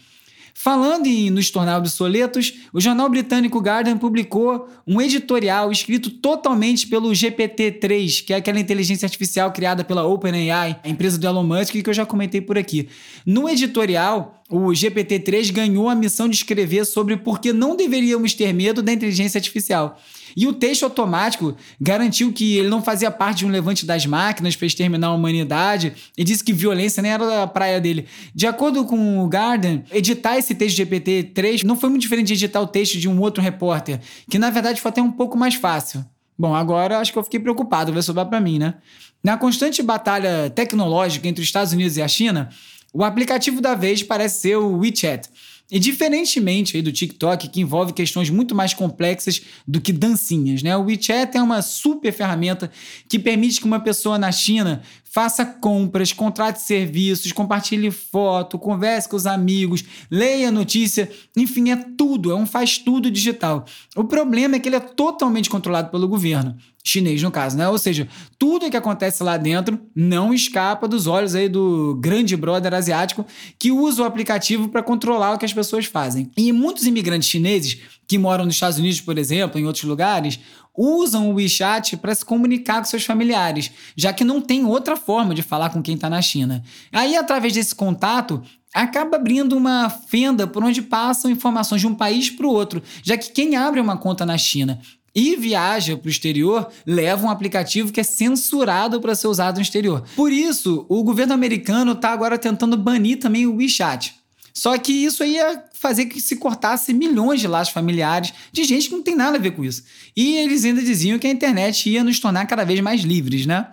Falando 0.57 1.05
em 1.05 1.29
nos 1.29 1.51
tornar 1.51 1.77
obsoletos, 1.77 2.53
o 2.71 2.79
jornal 2.79 3.09
britânico 3.09 3.59
Guardian 3.59 3.97
publicou 3.97 4.69
um 4.87 5.01
editorial 5.01 5.69
escrito 5.69 6.09
totalmente 6.09 6.87
pelo 6.87 7.11
GPT-3, 7.11 8.23
que 8.25 8.33
é 8.33 8.37
aquela 8.37 8.59
inteligência 8.59 9.05
artificial 9.05 9.51
criada 9.51 9.83
pela 9.83 10.07
OpenAI, 10.07 10.79
a 10.81 10.89
empresa 10.89 11.17
do 11.17 11.27
Elon 11.27 11.43
Musk, 11.43 11.73
que 11.73 11.89
eu 11.89 11.93
já 11.93 12.05
comentei 12.05 12.39
por 12.39 12.57
aqui. 12.57 12.87
No 13.25 13.49
editorial, 13.49 14.41
o 14.49 14.67
GPT-3 14.69 15.51
ganhou 15.51 15.89
a 15.89 15.93
missão 15.93 16.29
de 16.29 16.37
escrever 16.37 16.85
sobre 16.85 17.17
por 17.17 17.41
que 17.41 17.51
não 17.51 17.75
deveríamos 17.75 18.33
ter 18.33 18.53
medo 18.53 18.81
da 18.81 18.93
inteligência 18.93 19.37
artificial. 19.37 19.99
E 20.35 20.47
o 20.47 20.53
texto 20.53 20.83
automático 20.83 21.55
garantiu 21.79 22.33
que 22.33 22.57
ele 22.57 22.67
não 22.67 22.81
fazia 22.81 23.09
parte 23.09 23.39
de 23.39 23.45
um 23.45 23.49
levante 23.49 23.85
das 23.85 24.05
máquinas 24.05 24.55
para 24.55 24.67
exterminar 24.67 25.07
a 25.07 25.13
humanidade 25.13 25.93
e 26.17 26.23
disse 26.23 26.43
que 26.43 26.51
violência 26.51 27.01
nem 27.01 27.11
era 27.11 27.43
a 27.43 27.47
praia 27.47 27.79
dele. 27.79 28.05
De 28.33 28.45
acordo 28.45 28.83
com 28.85 29.23
o 29.23 29.27
Garden, 29.27 29.83
editar 29.91 30.37
esse 30.37 30.53
texto 30.53 30.77
GPT-3 30.77 31.63
não 31.63 31.75
foi 31.75 31.89
muito 31.89 32.01
diferente 32.01 32.27
de 32.27 32.33
editar 32.33 32.61
o 32.61 32.67
texto 32.67 32.97
de 32.97 33.07
um 33.07 33.19
outro 33.21 33.41
repórter, 33.41 34.01
que 34.29 34.37
na 34.37 34.49
verdade 34.49 34.81
foi 34.81 34.89
até 34.89 35.01
um 35.01 35.11
pouco 35.11 35.37
mais 35.37 35.55
fácil. 35.55 36.05
Bom, 36.37 36.53
agora 36.53 36.99
acho 36.99 37.13
que 37.13 37.17
eu 37.17 37.23
fiquei 37.23 37.39
preocupado, 37.39 37.93
vai 37.93 38.01
sobrar 38.01 38.25
para 38.25 38.41
mim, 38.41 38.59
né? 38.59 38.75
Na 39.23 39.37
constante 39.37 39.81
batalha 39.81 40.49
tecnológica 40.49 41.27
entre 41.27 41.41
os 41.41 41.47
Estados 41.47 41.71
Unidos 41.71 41.95
e 41.95 42.01
a 42.01 42.07
China, 42.07 42.49
o 42.93 43.03
aplicativo 43.03 43.61
da 43.61 43.73
vez 43.73 44.03
parece 44.03 44.41
ser 44.41 44.57
o 44.57 44.77
WeChat. 44.77 45.29
E 45.71 45.79
diferentemente 45.79 46.79
do 46.81 46.91
TikTok, 46.91 47.49
que 47.49 47.59
envolve 47.59 47.91
questões 47.91 48.29
muito 48.29 48.53
mais 48.53 48.73
complexas 48.73 49.41
do 49.67 49.81
que 49.81 49.91
dancinhas, 49.91 50.61
né? 50.61 50.77
O 50.77 50.83
WeChat 50.83 51.35
é 51.35 51.41
uma 51.41 51.61
super 51.63 52.13
ferramenta 52.13 52.71
que 53.09 53.17
permite 53.17 53.59
que 53.59 53.65
uma 53.65 53.79
pessoa 53.79 54.19
na 54.19 54.31
China 54.31 54.83
faça 55.15 55.45
compras, 55.45 56.11
contrate 56.11 56.61
serviços, 56.61 57.31
compartilhe 57.31 57.89
foto, 57.89 58.59
converse 58.59 59.07
com 59.07 59.15
os 59.15 59.25
amigos, 59.25 59.81
leia 60.11 60.51
notícia, 60.51 61.09
enfim, 61.37 61.71
é 61.71 61.77
tudo, 61.97 62.33
é 62.33 62.35
um 62.35 62.45
faz 62.45 62.77
tudo 62.77 63.09
digital. 63.09 63.63
O 63.95 64.03
problema 64.03 64.57
é 64.57 64.59
que 64.59 64.67
ele 64.67 64.75
é 64.75 64.81
totalmente 64.81 65.49
controlado 65.49 65.89
pelo 65.89 66.05
governo 66.05 66.57
chinês 66.85 67.23
no 67.23 67.31
caso, 67.31 67.57
né? 67.57 67.67
Ou 67.67 67.79
seja, 67.79 68.07
tudo 68.37 68.69
que 68.69 68.77
acontece 68.77 69.23
lá 69.23 69.37
dentro 69.37 69.79
não 69.95 70.31
escapa 70.31 70.87
dos 70.87 71.07
olhos 71.07 71.33
aí 71.33 71.49
do 71.49 71.97
grande 71.99 72.37
brother 72.37 72.75
asiático 72.75 73.25
que 73.57 73.71
usa 73.71 74.03
o 74.03 74.05
aplicativo 74.05 74.69
para 74.69 74.83
controlar 74.83 75.33
o 75.33 75.37
que 75.39 75.45
as 75.45 75.53
pessoas 75.53 75.85
fazem. 75.85 76.29
E 76.37 76.51
muitos 76.51 76.85
imigrantes 76.85 77.27
chineses 77.27 77.79
que 78.07 78.19
moram 78.19 78.45
nos 78.45 78.53
Estados 78.53 78.77
Unidos, 78.77 79.01
por 79.01 79.17
exemplo, 79.17 79.59
em 79.59 79.65
outros 79.65 79.83
lugares, 79.85 80.39
usam 80.77 81.29
o 81.29 81.35
WeChat 81.35 81.97
para 81.97 82.13
se 82.13 82.25
comunicar 82.25 82.79
com 82.79 82.85
seus 82.85 83.05
familiares, 83.05 83.71
já 83.95 84.11
que 84.13 84.23
não 84.23 84.41
tem 84.41 84.65
outra 84.65 84.95
forma 84.95 85.33
de 85.33 85.41
falar 85.41 85.69
com 85.69 85.81
quem 85.81 85.95
está 85.95 86.09
na 86.09 86.21
China. 86.21 86.63
Aí, 86.91 87.15
através 87.15 87.53
desse 87.53 87.73
contato, 87.73 88.41
acaba 88.73 89.15
abrindo 89.15 89.55
uma 89.55 89.89
fenda 89.89 90.45
por 90.45 90.63
onde 90.63 90.81
passam 90.81 91.31
informações 91.31 91.81
de 91.81 91.87
um 91.87 91.95
país 91.95 92.29
para 92.29 92.45
o 92.45 92.51
outro, 92.51 92.83
já 93.03 93.17
que 93.17 93.31
quem 93.31 93.55
abre 93.55 93.79
uma 93.79 93.97
conta 93.97 94.25
na 94.25 94.37
China 94.37 94.79
e 95.15 95.37
viaja 95.37 95.95
para 95.95 96.07
o 96.07 96.11
exterior, 96.11 96.67
leva 96.85 97.25
um 97.25 97.29
aplicativo 97.29 97.91
que 97.91 98.01
é 98.01 98.03
censurado 98.03 98.99
para 98.99 99.15
ser 99.15 99.27
usado 99.27 99.55
no 99.55 99.61
exterior. 99.61 100.03
Por 100.13 100.29
isso, 100.29 100.85
o 100.89 101.01
governo 101.03 101.33
americano 101.33 101.93
está 101.93 102.09
agora 102.09 102.37
tentando 102.37 102.75
banir 102.75 103.17
também 103.17 103.47
o 103.47 103.55
WeChat. 103.55 104.13
Só 104.53 104.77
que 104.77 104.91
isso 104.91 105.23
aí 105.23 105.35
ia 105.35 105.63
fazer 105.85 106.07
que 106.07 106.19
se 106.19 106.37
cortasse 106.37 106.91
milhões 106.91 107.39
de 107.39 107.47
laços 107.47 107.71
familiares 107.71 108.33
de 108.51 108.63
gente 108.63 108.89
que 108.89 108.95
não 108.95 109.03
tem 109.03 109.15
nada 109.15 109.37
a 109.37 109.39
ver 109.39 109.51
com 109.51 109.63
isso. 109.63 109.83
E 110.17 110.37
eles 110.37 110.65
ainda 110.65 110.81
diziam 110.81 111.19
que 111.19 111.27
a 111.27 111.29
internet 111.29 111.87
ia 111.87 112.03
nos 112.03 112.19
tornar 112.19 112.47
cada 112.47 112.63
vez 112.63 112.79
mais 112.79 113.01
livres, 113.01 113.45
né? 113.45 113.67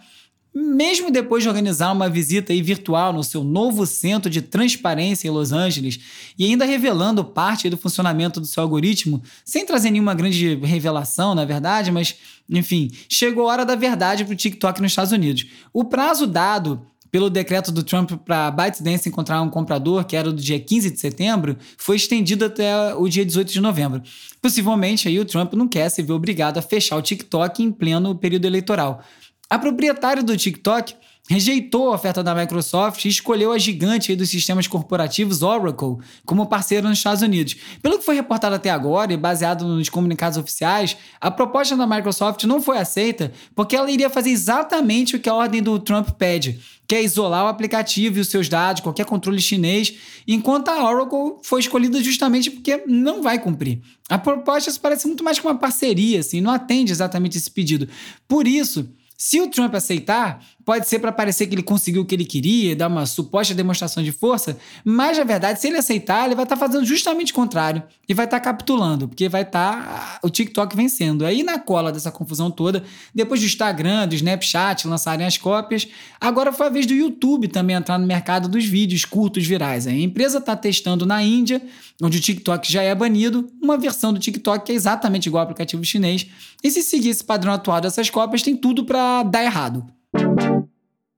Mesmo 0.54 1.10
depois 1.10 1.42
de 1.42 1.48
organizar 1.48 1.90
uma 1.90 2.10
visita 2.10 2.52
virtual 2.52 3.14
no 3.14 3.24
seu 3.24 3.42
novo 3.42 3.86
centro 3.86 4.28
de 4.28 4.42
transparência 4.42 5.26
em 5.26 5.30
Los 5.30 5.52
Angeles 5.52 5.98
e 6.38 6.44
ainda 6.44 6.66
revelando 6.66 7.24
parte 7.24 7.70
do 7.70 7.78
funcionamento 7.78 8.38
do 8.38 8.46
seu 8.46 8.62
algoritmo, 8.62 9.22
sem 9.42 9.64
trazer 9.64 9.90
nenhuma 9.90 10.12
grande 10.12 10.56
revelação, 10.56 11.34
na 11.34 11.46
verdade, 11.46 11.90
mas 11.90 12.14
enfim, 12.50 12.90
chegou 13.08 13.48
a 13.48 13.52
hora 13.52 13.64
da 13.64 13.74
verdade 13.74 14.26
para 14.26 14.34
o 14.34 14.36
TikTok 14.36 14.82
nos 14.82 14.92
Estados 14.92 15.12
Unidos. 15.12 15.46
O 15.72 15.82
prazo 15.82 16.26
dado 16.26 16.86
pelo 17.12 17.28
decreto 17.28 17.70
do 17.70 17.82
Trump 17.82 18.12
para 18.24 18.50
ByteDance 18.50 19.06
encontrar 19.06 19.42
um 19.42 19.50
comprador, 19.50 20.02
que 20.06 20.16
era 20.16 20.32
do 20.32 20.40
dia 20.40 20.58
15 20.58 20.92
de 20.92 20.98
setembro, 20.98 21.58
foi 21.76 21.96
estendido 21.96 22.46
até 22.46 22.94
o 22.94 23.06
dia 23.06 23.22
18 23.24 23.52
de 23.52 23.60
novembro. 23.60 24.02
Possivelmente 24.40 25.06
aí 25.06 25.20
o 25.20 25.24
Trump 25.26 25.52
não 25.52 25.68
quer 25.68 25.90
se 25.90 26.02
ver 26.02 26.14
obrigado 26.14 26.56
a 26.56 26.62
fechar 26.62 26.96
o 26.96 27.02
TikTok 27.02 27.62
em 27.62 27.70
pleno 27.70 28.14
período 28.14 28.46
eleitoral. 28.46 29.04
A 29.50 29.58
proprietária 29.58 30.22
do 30.22 30.34
TikTok 30.34 30.94
rejeitou 31.28 31.90
a 31.90 31.94
oferta 31.94 32.22
da 32.22 32.34
Microsoft 32.34 33.04
e 33.04 33.08
escolheu 33.08 33.52
a 33.52 33.58
gigante 33.58 34.14
dos 34.16 34.28
sistemas 34.28 34.66
corporativos 34.66 35.42
Oracle 35.42 35.98
como 36.26 36.46
parceiro 36.46 36.88
nos 36.88 36.98
Estados 36.98 37.22
Unidos. 37.22 37.56
Pelo 37.80 37.98
que 37.98 38.04
foi 38.04 38.16
reportado 38.16 38.56
até 38.56 38.70
agora 38.70 39.12
e 39.12 39.16
baseado 39.16 39.64
nos 39.64 39.88
comunicados 39.88 40.36
oficiais, 40.36 40.96
a 41.20 41.30
proposta 41.30 41.76
da 41.76 41.86
Microsoft 41.86 42.44
não 42.44 42.60
foi 42.60 42.78
aceita 42.78 43.32
porque 43.54 43.76
ela 43.76 43.90
iria 43.90 44.10
fazer 44.10 44.30
exatamente 44.30 45.14
o 45.16 45.20
que 45.20 45.28
a 45.28 45.34
ordem 45.34 45.62
do 45.62 45.78
Trump 45.78 46.10
pede, 46.10 46.60
que 46.88 46.96
é 46.96 47.02
isolar 47.02 47.44
o 47.44 47.48
aplicativo 47.48 48.18
e 48.18 48.20
os 48.20 48.28
seus 48.28 48.48
dados, 48.48 48.82
qualquer 48.82 49.06
controle 49.06 49.40
chinês, 49.40 49.94
enquanto 50.26 50.68
a 50.68 50.84
Oracle 50.84 51.36
foi 51.42 51.60
escolhida 51.60 52.02
justamente 52.02 52.50
porque 52.50 52.82
não 52.86 53.22
vai 53.22 53.38
cumprir. 53.38 53.80
A 54.08 54.18
proposta 54.18 54.72
parece 54.82 55.06
muito 55.06 55.22
mais 55.22 55.38
com 55.38 55.48
uma 55.48 55.58
parceria, 55.58 56.20
assim, 56.20 56.40
não 56.40 56.50
atende 56.52 56.90
exatamente 56.90 57.38
esse 57.38 57.50
pedido. 57.50 57.88
Por 58.28 58.46
isso, 58.46 58.90
se 59.24 59.40
o 59.40 59.46
Trump 59.46 59.72
aceitar, 59.72 60.44
pode 60.64 60.88
ser 60.88 60.98
para 60.98 61.12
parecer 61.12 61.46
que 61.46 61.54
ele 61.54 61.62
conseguiu 61.62 62.02
o 62.02 62.04
que 62.04 62.14
ele 62.14 62.24
queria, 62.24 62.74
dar 62.76 62.88
uma 62.88 63.06
suposta 63.06 63.54
demonstração 63.54 64.02
de 64.02 64.12
força, 64.12 64.56
mas 64.84 65.18
na 65.18 65.24
verdade, 65.24 65.60
se 65.60 65.68
ele 65.68 65.76
aceitar, 65.76 66.26
ele 66.26 66.34
vai 66.34 66.44
estar 66.44 66.56
tá 66.56 66.66
fazendo 66.66 66.84
justamente 66.84 67.32
o 67.32 67.34
contrário 67.34 67.82
e 68.08 68.14
vai 68.14 68.24
estar 68.24 68.38
tá 68.38 68.44
capitulando, 68.44 69.08
porque 69.08 69.28
vai 69.28 69.42
estar 69.42 69.72
tá 69.72 70.18
o 70.22 70.30
TikTok 70.30 70.76
vencendo. 70.76 71.24
Aí 71.24 71.42
na 71.42 71.58
cola 71.58 71.92
dessa 71.92 72.10
confusão 72.10 72.50
toda, 72.50 72.84
depois 73.14 73.40
do 73.40 73.46
Instagram, 73.46 74.08
do 74.08 74.14
Snapchat 74.14 74.86
lançarem 74.86 75.26
as 75.26 75.36
cópias, 75.36 75.88
agora 76.20 76.52
foi 76.52 76.66
a 76.66 76.70
vez 76.70 76.86
do 76.86 76.94
YouTube 76.94 77.48
também 77.48 77.76
entrar 77.76 77.98
no 77.98 78.06
mercado 78.06 78.48
dos 78.48 78.64
vídeos 78.64 79.04
curtos 79.04 79.46
virais. 79.46 79.86
A 79.86 79.92
empresa 79.92 80.38
está 80.38 80.56
testando 80.56 81.04
na 81.04 81.22
Índia, 81.22 81.62
onde 82.02 82.18
o 82.18 82.20
TikTok 82.20 82.70
já 82.70 82.82
é 82.82 82.94
banido, 82.94 83.48
uma 83.60 83.76
versão 83.76 84.12
do 84.12 84.18
TikTok 84.18 84.66
que 84.66 84.72
é 84.72 84.74
exatamente 84.74 85.26
igual 85.26 85.40
ao 85.40 85.44
aplicativo 85.44 85.84
chinês. 85.84 86.26
E 86.62 86.70
se 86.70 86.82
seguir 86.82 87.08
esse 87.08 87.24
padrão 87.24 87.52
atual 87.52 87.80
dessas 87.80 88.08
cópias, 88.10 88.42
tem 88.42 88.56
tudo 88.56 88.84
para 88.84 89.22
dar 89.24 89.42
errado. 89.42 89.84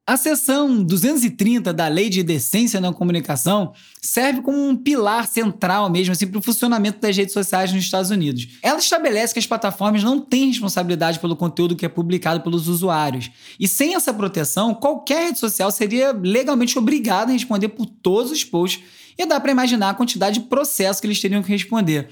A 0.06 0.18
seção 0.18 0.84
230 0.84 1.72
da 1.72 1.88
Lei 1.88 2.10
de 2.10 2.22
Decência 2.22 2.78
na 2.78 2.92
Comunicação 2.92 3.72
serve 4.02 4.42
como 4.42 4.68
um 4.68 4.76
pilar 4.76 5.26
central 5.26 5.88
mesmo 5.88 6.12
assim 6.12 6.26
para 6.26 6.38
o 6.38 6.42
funcionamento 6.42 7.00
das 7.00 7.16
redes 7.16 7.32
sociais 7.32 7.72
nos 7.72 7.82
Estados 7.82 8.10
Unidos. 8.10 8.58
Ela 8.62 8.78
estabelece 8.78 9.32
que 9.32 9.38
as 9.38 9.46
plataformas 9.46 10.04
não 10.04 10.20
têm 10.20 10.48
responsabilidade 10.48 11.18
pelo 11.18 11.34
conteúdo 11.34 11.74
que 11.74 11.86
é 11.86 11.88
publicado 11.88 12.42
pelos 12.42 12.68
usuários. 12.68 13.30
E 13.58 13.66
sem 13.66 13.94
essa 13.94 14.12
proteção, 14.12 14.74
qualquer 14.74 15.28
rede 15.28 15.38
social 15.38 15.70
seria 15.70 16.12
legalmente 16.12 16.78
obrigada 16.78 17.30
a 17.30 17.32
responder 17.32 17.70
por 17.70 17.86
todos 17.86 18.30
os 18.30 18.44
posts 18.44 18.84
e 19.16 19.24
dá 19.24 19.40
para 19.40 19.52
imaginar 19.52 19.90
a 19.90 19.94
quantidade 19.94 20.38
de 20.38 20.46
processos 20.46 21.00
que 21.00 21.06
eles 21.06 21.20
teriam 21.20 21.42
que 21.42 21.50
responder. 21.50 22.10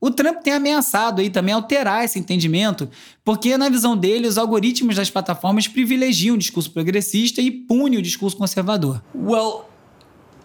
O 0.00 0.10
Trump 0.10 0.42
tem 0.42 0.52
ameaçado 0.52 1.20
aí 1.20 1.30
também 1.30 1.54
alterar 1.54 2.04
esse 2.04 2.18
entendimento, 2.18 2.88
porque 3.24 3.56
na 3.56 3.68
visão 3.68 3.96
dele 3.96 4.26
os 4.26 4.36
algoritmos 4.36 4.96
das 4.96 5.10
plataformas 5.10 5.66
privilegiam 5.66 6.34
o 6.34 6.38
discurso 6.38 6.70
progressista 6.70 7.40
e 7.40 7.50
punem 7.50 7.98
o 7.98 8.02
discurso 8.02 8.36
conservador. 8.36 9.02
Well, 9.14 9.68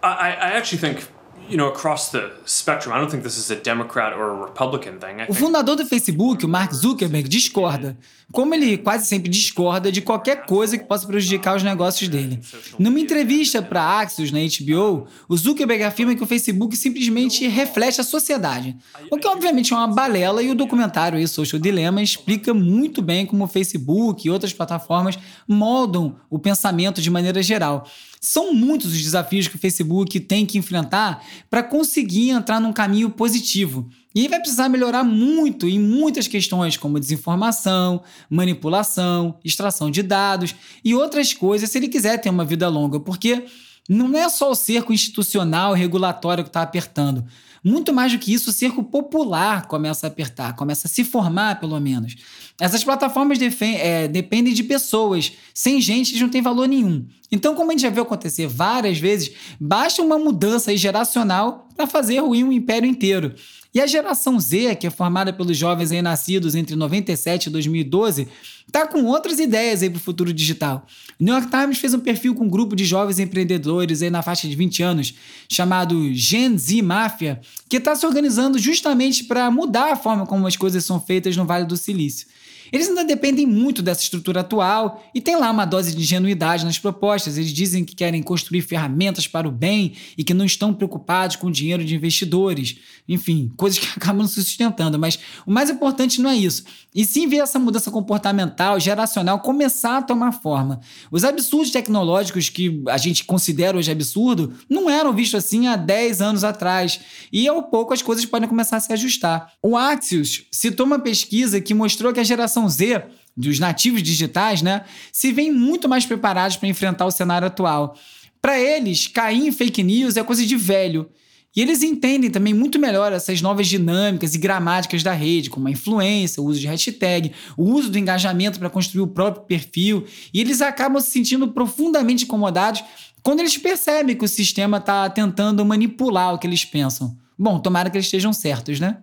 I, 0.02 0.30
I 0.30 0.56
actually 0.56 0.78
think 0.78 1.06
you 1.50 1.56
know, 1.56 1.68
across 1.68 2.10
the 2.10 2.30
spectrum. 2.46 2.94
I 2.94 2.98
don't 2.98 3.10
think 3.10 3.22
this 3.22 3.36
is 3.36 3.50
a 3.50 3.56
Democrat 3.56 4.16
or 4.16 4.30
a 4.30 4.46
Republican 4.46 4.98
thing. 4.98 5.24
O 5.28 5.34
fundador 5.34 5.76
do 5.76 5.84
Facebook, 5.84 6.44
o 6.44 6.48
Mark 6.48 6.72
Zuckerberg, 6.72 7.28
discorda. 7.28 7.96
Como 8.32 8.54
ele 8.54 8.78
quase 8.78 9.06
sempre 9.06 9.28
discorda 9.28 9.90
de 9.90 10.00
qualquer 10.00 10.46
coisa 10.46 10.78
que 10.78 10.84
possa 10.84 11.04
prejudicar 11.06 11.56
os 11.56 11.64
negócios 11.64 12.08
dele. 12.08 12.38
Numa 12.78 13.00
entrevista 13.00 13.60
para 13.60 13.98
Axios 13.98 14.30
na 14.30 14.38
HBO, 14.38 15.08
o 15.28 15.36
Zuckerberg 15.36 15.82
afirma 15.82 16.14
que 16.14 16.22
o 16.22 16.26
Facebook 16.26 16.76
simplesmente 16.76 17.48
reflete 17.48 18.00
a 18.00 18.04
sociedade, 18.04 18.76
o 19.10 19.16
que 19.16 19.26
obviamente 19.26 19.72
é 19.72 19.76
uma 19.76 19.88
balela 19.88 20.42
e 20.42 20.50
o 20.50 20.54
documentário 20.54 21.18
aí, 21.18 21.26
Social 21.26 21.60
Dilemma 21.60 22.02
explica 22.02 22.54
muito 22.54 23.02
bem 23.02 23.26
como 23.26 23.44
o 23.44 23.48
Facebook 23.48 24.26
e 24.26 24.30
outras 24.30 24.52
plataformas 24.52 25.18
moldam 25.48 26.16
o 26.30 26.38
pensamento 26.38 27.02
de 27.02 27.10
maneira 27.10 27.42
geral. 27.42 27.84
São 28.20 28.52
muitos 28.52 28.92
os 28.92 29.02
desafios 29.02 29.48
que 29.48 29.56
o 29.56 29.58
Facebook 29.58 30.20
tem 30.20 30.44
que 30.44 30.58
enfrentar 30.58 31.24
para 31.48 31.62
conseguir 31.62 32.28
entrar 32.30 32.60
num 32.60 32.72
caminho 32.72 33.08
positivo. 33.08 33.88
E 34.14 34.28
vai 34.28 34.38
precisar 34.38 34.68
melhorar 34.68 35.04
muito 35.04 35.66
em 35.66 35.78
muitas 35.78 36.28
questões, 36.28 36.76
como 36.76 37.00
desinformação, 37.00 38.02
manipulação, 38.28 39.38
extração 39.42 39.90
de 39.90 40.02
dados 40.02 40.54
e 40.84 40.94
outras 40.94 41.32
coisas, 41.32 41.70
se 41.70 41.78
ele 41.78 41.88
quiser 41.88 42.18
ter 42.18 42.28
uma 42.28 42.44
vida 42.44 42.68
longa, 42.68 43.00
porque 43.00 43.46
não 43.88 44.14
é 44.16 44.28
só 44.28 44.50
o 44.50 44.54
cerco 44.54 44.92
institucional 44.92 45.74
e 45.74 45.80
regulatório 45.80 46.44
que 46.44 46.50
está 46.50 46.60
apertando. 46.60 47.24
Muito 47.62 47.92
mais 47.92 48.12
do 48.12 48.18
que 48.18 48.32
isso, 48.32 48.50
o 48.50 48.52
cerco 48.52 48.82
popular 48.82 49.66
começa 49.66 50.06
a 50.06 50.08
apertar, 50.08 50.54
começa 50.54 50.86
a 50.86 50.90
se 50.90 51.04
formar, 51.04 51.60
pelo 51.60 51.78
menos. 51.80 52.16
Essas 52.60 52.84
plataformas 52.84 53.38
é, 53.60 54.06
dependem 54.06 54.52
de 54.52 54.62
pessoas. 54.62 55.32
Sem 55.54 55.80
gente, 55.80 56.10
eles 56.10 56.20
não 56.20 56.28
têm 56.28 56.42
valor 56.42 56.68
nenhum. 56.68 57.06
Então, 57.32 57.54
como 57.54 57.70
a 57.70 57.72
gente 57.72 57.82
já 57.82 57.90
viu 57.90 58.02
acontecer 58.02 58.46
várias 58.46 58.98
vezes, 58.98 59.32
basta 59.58 60.02
uma 60.02 60.18
mudança 60.18 60.76
geracional 60.76 61.68
para 61.74 61.86
fazer 61.86 62.18
ruir 62.18 62.44
um 62.44 62.52
império 62.52 62.88
inteiro. 62.88 63.34
E 63.72 63.80
a 63.80 63.86
geração 63.86 64.38
Z, 64.38 64.74
que 64.74 64.86
é 64.86 64.90
formada 64.90 65.32
pelos 65.32 65.56
jovens 65.56 65.92
aí 65.92 66.02
nascidos 66.02 66.56
entre 66.56 66.74
97 66.74 67.46
e 67.46 67.50
2012, 67.50 68.26
tá 68.70 68.84
com 68.84 69.04
outras 69.04 69.38
ideias 69.38 69.78
para 69.78 69.96
o 69.96 70.00
futuro 70.00 70.32
digital. 70.32 70.84
O 71.20 71.24
New 71.24 71.32
York 71.32 71.48
Times 71.48 71.78
fez 71.78 71.94
um 71.94 72.00
perfil 72.00 72.34
com 72.34 72.44
um 72.44 72.48
grupo 72.48 72.74
de 72.74 72.84
jovens 72.84 73.20
empreendedores 73.20 74.02
aí 74.02 74.10
na 74.10 74.22
faixa 74.22 74.48
de 74.48 74.56
20 74.56 74.82
anos, 74.82 75.14
chamado 75.48 76.12
Gen 76.12 76.58
Z 76.58 76.82
Mafia, 76.82 77.40
que 77.68 77.76
está 77.76 77.94
se 77.94 78.04
organizando 78.04 78.58
justamente 78.58 79.22
para 79.22 79.48
mudar 79.52 79.92
a 79.92 79.96
forma 79.96 80.26
como 80.26 80.48
as 80.48 80.56
coisas 80.56 80.84
são 80.84 81.00
feitas 81.00 81.36
no 81.36 81.46
Vale 81.46 81.64
do 81.64 81.76
Silício. 81.76 82.26
Eles 82.72 82.88
ainda 82.88 83.04
dependem 83.04 83.46
muito 83.46 83.82
dessa 83.82 84.02
estrutura 84.02 84.40
atual 84.40 85.02
e 85.14 85.20
tem 85.20 85.36
lá 85.36 85.50
uma 85.50 85.64
dose 85.64 85.94
de 85.94 86.02
ingenuidade 86.02 86.64
nas 86.64 86.78
propostas. 86.78 87.36
Eles 87.36 87.52
dizem 87.52 87.84
que 87.84 87.94
querem 87.94 88.22
construir 88.22 88.62
ferramentas 88.62 89.26
para 89.26 89.48
o 89.48 89.52
bem 89.52 89.94
e 90.16 90.24
que 90.24 90.34
não 90.34 90.44
estão 90.44 90.72
preocupados 90.72 91.36
com 91.36 91.48
o 91.48 91.52
dinheiro 91.52 91.84
de 91.84 91.94
investidores. 91.94 92.76
Enfim, 93.08 93.52
coisas 93.56 93.78
que 93.78 93.86
acabam 93.96 94.26
se 94.26 94.34
sustentando. 94.42 94.98
Mas 94.98 95.18
o 95.46 95.50
mais 95.50 95.70
importante 95.70 96.20
não 96.20 96.30
é 96.30 96.36
isso. 96.36 96.64
E 96.94 97.04
sim 97.04 97.28
ver 97.28 97.38
essa 97.38 97.58
mudança 97.58 97.90
comportamental, 97.90 98.78
geracional, 98.80 99.40
começar 99.40 99.98
a 99.98 100.02
tomar 100.02 100.32
forma. 100.32 100.80
Os 101.10 101.24
absurdos 101.24 101.70
tecnológicos 101.70 102.48
que 102.48 102.82
a 102.88 102.96
gente 102.96 103.24
considera 103.24 103.78
hoje 103.78 103.90
absurdo 103.90 104.54
não 104.68 104.90
eram 104.90 105.12
vistos 105.12 105.44
assim 105.44 105.66
há 105.66 105.76
10 105.76 106.20
anos 106.20 106.44
atrás. 106.44 107.00
E 107.32 107.46
ao 107.46 107.62
pouco 107.64 107.94
as 107.94 108.02
coisas 108.02 108.24
podem 108.24 108.48
começar 108.48 108.76
a 108.76 108.80
se 108.80 108.92
ajustar. 108.92 109.52
O 109.62 109.76
Axios 109.76 110.44
citou 110.50 110.86
uma 110.86 110.98
pesquisa 110.98 111.60
que 111.60 111.74
mostrou 111.74 112.12
que 112.12 112.20
a 112.20 112.24
geração 112.24 112.59
geração 112.60 112.68
Z, 112.68 113.04
dos 113.36 113.58
nativos 113.58 114.02
digitais, 114.02 114.60
né, 114.60 114.84
se 115.12 115.32
veem 115.32 115.52
muito 115.52 115.88
mais 115.88 116.04
preparados 116.04 116.56
para 116.56 116.68
enfrentar 116.68 117.06
o 117.06 117.10
cenário 117.10 117.46
atual. 117.46 117.96
Para 118.42 118.58
eles, 118.58 119.06
cair 119.06 119.46
em 119.46 119.52
fake 119.52 119.82
news 119.82 120.16
é 120.16 120.22
coisa 120.22 120.44
de 120.44 120.56
velho. 120.56 121.08
E 121.54 121.60
eles 121.60 121.82
entendem 121.82 122.30
também 122.30 122.54
muito 122.54 122.78
melhor 122.78 123.12
essas 123.12 123.42
novas 123.42 123.66
dinâmicas 123.66 124.34
e 124.34 124.38
gramáticas 124.38 125.02
da 125.02 125.12
rede, 125.12 125.50
como 125.50 125.66
a 125.66 125.70
influência, 125.70 126.40
o 126.40 126.46
uso 126.46 126.60
de 126.60 126.66
hashtag, 126.66 127.32
o 127.56 127.64
uso 127.64 127.90
do 127.90 127.98
engajamento 127.98 128.58
para 128.58 128.70
construir 128.70 129.02
o 129.02 129.08
próprio 129.08 129.44
perfil, 129.44 130.04
e 130.32 130.40
eles 130.40 130.60
acabam 130.60 131.00
se 131.00 131.10
sentindo 131.10 131.48
profundamente 131.48 132.24
incomodados 132.24 132.84
quando 133.22 133.40
eles 133.40 133.58
percebem 133.58 134.16
que 134.16 134.24
o 134.24 134.28
sistema 134.28 134.78
está 134.78 135.10
tentando 135.10 135.64
manipular 135.64 136.34
o 136.34 136.38
que 136.38 136.46
eles 136.46 136.64
pensam. 136.64 137.16
Bom, 137.36 137.58
tomara 137.58 137.90
que 137.90 137.96
eles 137.96 138.06
estejam 138.06 138.32
certos, 138.32 138.78
né? 138.78 138.98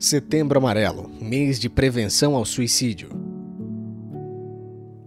Setembro 0.00 0.58
Amarelo 0.58 1.10
mês 1.20 1.60
de 1.60 1.68
prevenção 1.68 2.34
ao 2.34 2.46
suicídio. 2.46 3.10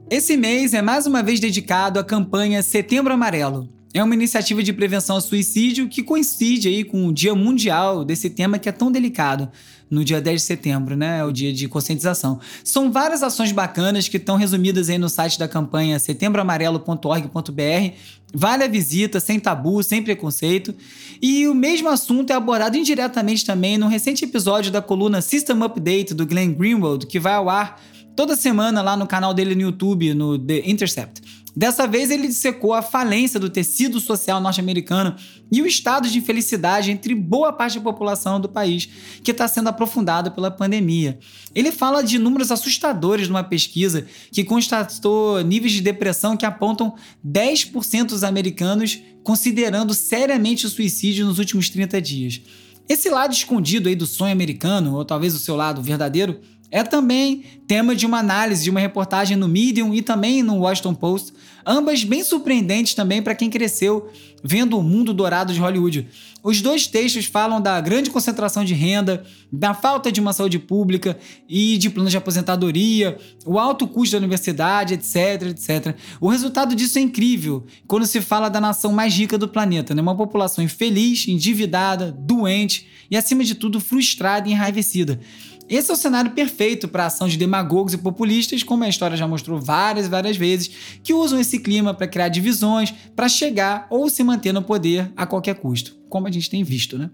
Esse 0.07 0.37
mês 0.37 0.75
é 0.75 0.83
mais 0.83 1.07
uma 1.07 1.23
vez 1.23 1.39
dedicado 1.39 1.99
à 1.99 2.03
campanha 2.03 2.61
Setembro 2.61 3.11
Amarelo. 3.11 3.67
É 3.93 4.03
uma 4.03 4.15
iniciativa 4.15 4.63
de 4.63 4.73
prevenção 4.73 5.17
ao 5.17 5.21
suicídio 5.21 5.87
que 5.87 6.01
coincide 6.01 6.67
aí 6.67 6.83
com 6.83 7.05
o 7.05 7.13
Dia 7.13 7.35
Mundial 7.35 8.03
desse 8.03 8.27
tema 8.27 8.57
que 8.57 8.67
é 8.67 8.71
tão 8.71 8.91
delicado 8.91 9.51
no 9.87 10.03
dia 10.03 10.19
10 10.19 10.41
de 10.41 10.47
setembro, 10.47 10.97
né? 10.97 11.19
É 11.19 11.23
o 11.23 11.31
dia 11.31 11.53
de 11.53 11.67
conscientização. 11.67 12.39
São 12.63 12.91
várias 12.91 13.21
ações 13.21 13.51
bacanas 13.51 14.07
que 14.07 14.17
estão 14.17 14.35
resumidas 14.35 14.89
aí 14.89 14.97
no 14.97 15.07
site 15.07 15.37
da 15.37 15.47
campanha 15.47 15.99
setembroamarelo.org.br. 15.99 17.93
Vale 18.33 18.63
a 18.63 18.67
visita, 18.67 19.19
sem 19.19 19.39
tabu, 19.39 19.83
sem 19.83 20.01
preconceito. 20.01 20.73
E 21.21 21.47
o 21.47 21.53
mesmo 21.53 21.87
assunto 21.87 22.31
é 22.31 22.33
abordado 22.33 22.75
indiretamente 22.75 23.45
também 23.45 23.77
no 23.77 23.87
recente 23.87 24.25
episódio 24.25 24.71
da 24.71 24.81
coluna 24.81 25.21
System 25.21 25.61
Update 25.61 26.15
do 26.15 26.25
Glenn 26.25 26.51
Greenwald, 26.51 27.05
que 27.05 27.19
vai 27.19 27.35
ao 27.35 27.47
ar 27.47 27.79
toda 28.15 28.35
semana 28.35 28.81
lá 28.81 28.97
no 28.97 29.05
canal 29.05 29.35
dele 29.35 29.53
no 29.53 29.61
YouTube, 29.61 30.15
no 30.15 30.39
The 30.39 30.63
Intercept. 30.65 31.42
Dessa 31.55 31.85
vez, 31.85 32.09
ele 32.09 32.27
dissecou 32.27 32.73
a 32.73 32.81
falência 32.81 33.39
do 33.39 33.49
tecido 33.49 33.99
social 33.99 34.41
norte-americano 34.41 35.15
e 35.51 35.61
o 35.61 35.67
estado 35.67 36.09
de 36.09 36.17
infelicidade 36.17 36.89
entre 36.89 37.13
boa 37.13 37.53
parte 37.53 37.77
da 37.77 37.83
população 37.83 38.39
do 38.39 38.49
país, 38.49 38.89
que 39.23 39.29
está 39.29 39.47
sendo 39.47 39.69
aprofundado 39.69 40.31
pela 40.31 40.49
pandemia. 40.49 41.19
Ele 41.53 41.71
fala 41.71 42.03
de 42.03 42.17
números 42.17 42.51
assustadores 42.51 43.27
numa 43.27 43.43
pesquisa 43.43 44.07
que 44.31 44.43
constatou 44.43 45.41
níveis 45.43 45.73
de 45.73 45.81
depressão 45.81 46.35
que 46.35 46.45
apontam 46.45 46.95
10% 47.25 48.05
dos 48.05 48.23
americanos 48.23 48.99
considerando 49.23 49.93
seriamente 49.93 50.65
o 50.65 50.69
suicídio 50.69 51.25
nos 51.25 51.39
últimos 51.39 51.69
30 51.69 52.01
dias. 52.01 52.41
Esse 52.89 53.09
lado 53.09 53.31
escondido 53.31 53.87
aí 53.87 53.95
do 53.95 54.05
sonho 54.05 54.33
americano, 54.33 54.95
ou 54.95 55.05
talvez 55.05 55.33
o 55.33 55.39
seu 55.39 55.55
lado 55.55 55.81
verdadeiro, 55.81 56.41
é 56.73 56.81
também 56.83 57.43
tema 57.67 57.95
de 57.95 58.03
uma 58.03 58.17
análise 58.17 58.63
de 58.63 58.71
uma 58.71 58.79
reportagem 58.79 59.37
no 59.37 59.47
Medium 59.47 59.93
e 59.93 60.01
também 60.01 60.41
no 60.41 60.57
Washington 60.57 60.95
Post, 60.95 61.31
ambas 61.63 62.03
bem 62.03 62.23
surpreendentes 62.23 62.95
também 62.95 63.21
para 63.21 63.35
quem 63.35 63.47
cresceu 63.47 64.09
vendo 64.43 64.77
o 64.77 64.83
mundo 64.83 65.13
dourado 65.13 65.53
de 65.53 65.59
Hollywood. 65.59 66.07
Os 66.43 66.61
dois 66.61 66.85
textos 66.85 67.25
falam 67.25 67.61
da 67.61 67.79
grande 67.79 68.09
concentração 68.09 68.65
de 68.65 68.73
renda, 68.73 69.23
da 69.49 69.73
falta 69.73 70.11
de 70.11 70.19
uma 70.19 70.33
saúde 70.33 70.59
pública 70.59 71.17
e 71.47 71.77
de 71.77 71.89
planos 71.89 72.11
de 72.11 72.17
aposentadoria, 72.17 73.17
o 73.45 73.57
alto 73.57 73.87
custo 73.87 74.13
da 74.13 74.17
universidade, 74.17 74.95
etc, 74.95 75.43
etc. 75.51 75.95
O 76.19 76.27
resultado 76.27 76.75
disso 76.75 76.99
é 76.99 77.01
incrível 77.01 77.65
quando 77.87 78.05
se 78.05 78.19
fala 78.19 78.49
da 78.49 78.59
nação 78.59 78.91
mais 78.91 79.15
rica 79.15 79.37
do 79.37 79.47
planeta, 79.47 79.95
né? 79.95 80.01
uma 80.01 80.17
população 80.17 80.61
infeliz, 80.61 81.25
endividada, 81.29 82.11
doente 82.11 82.87
e, 83.09 83.15
acima 83.15 83.43
de 83.45 83.55
tudo, 83.55 83.79
frustrada 83.79 84.49
e 84.49 84.51
enraivecida. 84.51 85.21
Esse 85.69 85.89
é 85.89 85.93
o 85.93 85.97
cenário 85.97 86.31
perfeito 86.31 86.87
para 86.87 87.03
a 87.03 87.07
ação 87.07 87.27
de 87.27 87.37
demagogos 87.37 87.93
e 87.93 87.97
populistas, 87.97 88.63
como 88.63 88.83
a 88.83 88.89
história 88.89 89.17
já 89.17 89.27
mostrou 89.27 89.59
várias 89.59 90.05
e 90.05 90.09
várias 90.09 90.37
vezes, 90.37 90.69
que 91.01 91.13
usam 91.13 91.39
esse 91.39 91.59
clima 91.59 91.93
para 91.93 92.07
criar 92.07 92.27
divisões, 92.27 92.93
para 93.15 93.29
chegar 93.29 93.87
ou 93.89 94.09
se 94.09 94.23
manter 94.23 94.51
no 94.51 94.61
poder 94.61 95.11
a 95.15 95.25
qualquer 95.25 95.55
custo, 95.55 95.95
como 96.09 96.27
a 96.27 96.31
gente 96.31 96.49
tem 96.49 96.63
visto, 96.63 96.97
né? 96.97 97.09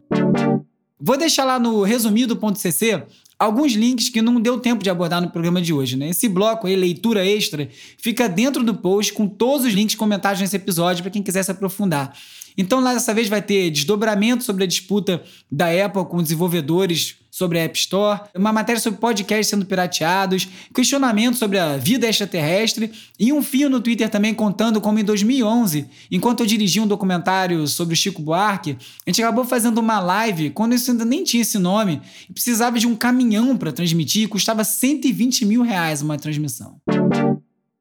Vou 0.99 1.17
deixar 1.17 1.45
lá 1.45 1.57
no 1.57 1.83
resumido.cc 1.83 3.03
alguns 3.37 3.71
links 3.71 4.09
que 4.09 4.21
não 4.21 4.41
deu 4.41 4.59
tempo 4.59 4.83
de 4.83 4.89
abordar 4.89 5.21
no 5.21 5.29
programa 5.29 5.61
de 5.61 5.71
hoje, 5.71 5.95
né? 5.95 6.09
Esse 6.09 6.27
bloco 6.27 6.67
aí, 6.67 6.75
leitura 6.75 7.25
extra, 7.25 7.69
fica 7.97 8.27
dentro 8.27 8.65
do 8.65 8.75
post 8.75 9.13
com 9.13 9.25
todos 9.25 9.65
os 9.65 9.73
links 9.73 9.95
comentados 9.95 10.41
nesse 10.41 10.57
episódio 10.57 11.01
para 11.01 11.11
quem 11.11 11.23
quiser 11.23 11.43
se 11.43 11.51
aprofundar. 11.51 12.13
Então 12.57 12.81
lá 12.81 12.93
dessa 12.93 13.13
vez 13.13 13.29
vai 13.29 13.41
ter 13.41 13.69
desdobramento 13.71 14.43
sobre 14.43 14.65
a 14.65 14.67
disputa 14.67 15.23
da 15.49 15.67
Apple 15.85 16.03
com 16.03 16.21
desenvolvedores 16.21 17.15
sobre 17.29 17.59
a 17.59 17.63
App 17.63 17.77
Store, 17.77 18.21
uma 18.35 18.51
matéria 18.51 18.81
sobre 18.81 18.99
podcasts 18.99 19.47
sendo 19.47 19.65
pirateados, 19.65 20.47
questionamento 20.73 21.37
sobre 21.37 21.57
a 21.57 21.77
vida 21.77 22.07
extraterrestre 22.07 22.91
e 23.19 23.31
um 23.31 23.41
fio 23.41 23.69
no 23.69 23.79
Twitter 23.79 24.09
também 24.09 24.33
contando 24.33 24.81
como 24.81 24.99
em 24.99 25.03
2011, 25.03 25.87
enquanto 26.11 26.41
eu 26.41 26.45
dirigia 26.45 26.81
um 26.81 26.87
documentário 26.87 27.67
sobre 27.67 27.93
o 27.93 27.97
Chico 27.97 28.21
Buarque, 28.21 28.77
a 29.05 29.09
gente 29.09 29.21
acabou 29.21 29.45
fazendo 29.45 29.77
uma 29.77 29.99
live 29.99 30.49
quando 30.51 30.73
isso 30.73 30.91
ainda 30.91 31.05
nem 31.05 31.23
tinha 31.23 31.41
esse 31.41 31.57
nome 31.57 32.01
e 32.29 32.33
precisava 32.33 32.79
de 32.79 32.87
um 32.87 32.95
caminhão 32.95 33.57
para 33.57 33.71
transmitir 33.71 34.23
e 34.23 34.27
custava 34.27 34.63
120 34.63 35.45
mil 35.45 35.61
reais 35.61 36.01
uma 36.01 36.17
transmissão. 36.17 36.79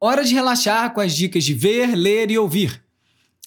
Hora 0.00 0.22
de 0.22 0.32
relaxar 0.32 0.92
com 0.92 1.00
as 1.00 1.14
dicas 1.14 1.44
de 1.44 1.54
ver, 1.54 1.96
ler 1.96 2.30
e 2.30 2.38
ouvir. 2.38 2.87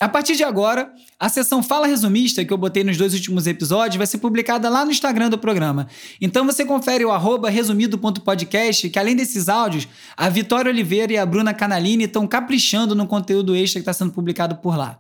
A 0.02 0.10
partir 0.10 0.36
de 0.36 0.44
agora, 0.44 0.92
a 1.20 1.30
sessão 1.30 1.62
Fala 1.62 1.86
Resumista, 1.86 2.44
que 2.44 2.52
eu 2.52 2.58
botei 2.58 2.84
nos 2.84 2.98
dois 2.98 3.14
últimos 3.14 3.46
episódios, 3.46 3.98
vai 3.98 4.08
ser 4.08 4.18
publicada 4.18 4.68
lá 4.68 4.84
no 4.84 4.90
Instagram 4.90 5.30
do 5.30 5.38
programa. 5.38 5.88
Então 6.20 6.44
você 6.44 6.66
confere 6.66 7.06
o 7.06 7.12
arroba 7.12 7.52
resumido.podcast, 7.52 8.90
que 8.90 8.98
além 8.98 9.16
desses 9.16 9.48
áudios, 9.48 9.88
a 10.18 10.28
Vitória 10.28 10.72
Oliveira 10.72 11.14
e 11.14 11.18
a 11.20 11.26
Bruna 11.26 11.54
Canalini 11.54 12.06
estão 12.06 12.26
caprichando 12.26 12.96
no 12.96 13.06
conteúdo 13.06 13.56
extra 13.56 13.80
que 13.80 13.84
está 13.84 13.94
sendo 13.94 14.12
publicado 14.12 14.56
por 14.56 14.76
lá. 14.76 14.98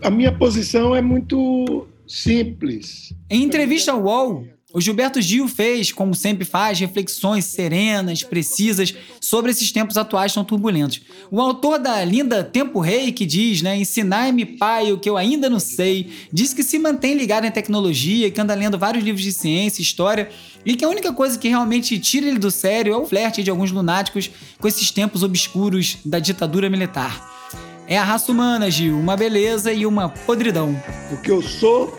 A 0.00 0.08
minha 0.08 0.30
posição 0.30 0.94
é 0.94 1.02
muito 1.02 1.88
simples. 2.06 3.12
Em 3.28 3.42
entrevista 3.42 3.90
ao 3.90 4.00
UOL, 4.00 4.46
o 4.74 4.80
Gilberto 4.80 5.22
Gil 5.22 5.46
fez, 5.46 5.92
como 5.92 6.16
sempre 6.16 6.44
faz, 6.44 6.80
reflexões 6.80 7.44
serenas, 7.44 8.24
precisas 8.24 8.92
sobre 9.20 9.52
esses 9.52 9.70
tempos 9.70 9.96
atuais 9.96 10.34
tão 10.34 10.42
turbulentos. 10.42 11.00
O 11.30 11.40
autor 11.40 11.78
da 11.78 12.04
linda 12.04 12.42
Tempo 12.42 12.80
Rei, 12.80 13.12
que 13.12 13.24
diz, 13.24 13.62
né, 13.62 13.76
ensinai-me, 13.76 14.44
pai, 14.44 14.90
o 14.90 14.98
que 14.98 15.08
eu 15.08 15.16
ainda 15.16 15.48
não 15.48 15.60
sei, 15.60 16.10
diz 16.32 16.52
que 16.52 16.64
se 16.64 16.76
mantém 16.76 17.14
ligado 17.14 17.44
em 17.44 17.52
tecnologia, 17.52 18.28
que 18.32 18.40
anda 18.40 18.52
lendo 18.52 18.76
vários 18.76 19.04
livros 19.04 19.22
de 19.22 19.30
ciência, 19.30 19.80
história, 19.80 20.28
e 20.66 20.74
que 20.74 20.84
a 20.84 20.88
única 20.88 21.12
coisa 21.12 21.38
que 21.38 21.48
realmente 21.48 21.96
tira 22.00 22.26
ele 22.26 22.40
do 22.40 22.50
sério 22.50 22.92
é 22.92 22.96
o 22.96 23.06
flerte 23.06 23.44
de 23.44 23.50
alguns 23.50 23.70
lunáticos 23.70 24.28
com 24.58 24.66
esses 24.66 24.90
tempos 24.90 25.22
obscuros 25.22 25.98
da 26.04 26.18
ditadura 26.18 26.68
militar. 26.68 27.32
É 27.86 27.96
a 27.96 28.02
raça 28.02 28.32
humana, 28.32 28.68
Gil, 28.68 28.98
uma 28.98 29.16
beleza 29.16 29.72
e 29.72 29.86
uma 29.86 30.08
podridão. 30.08 30.74
Porque 31.10 31.30
eu 31.30 31.40
sou 31.40 31.96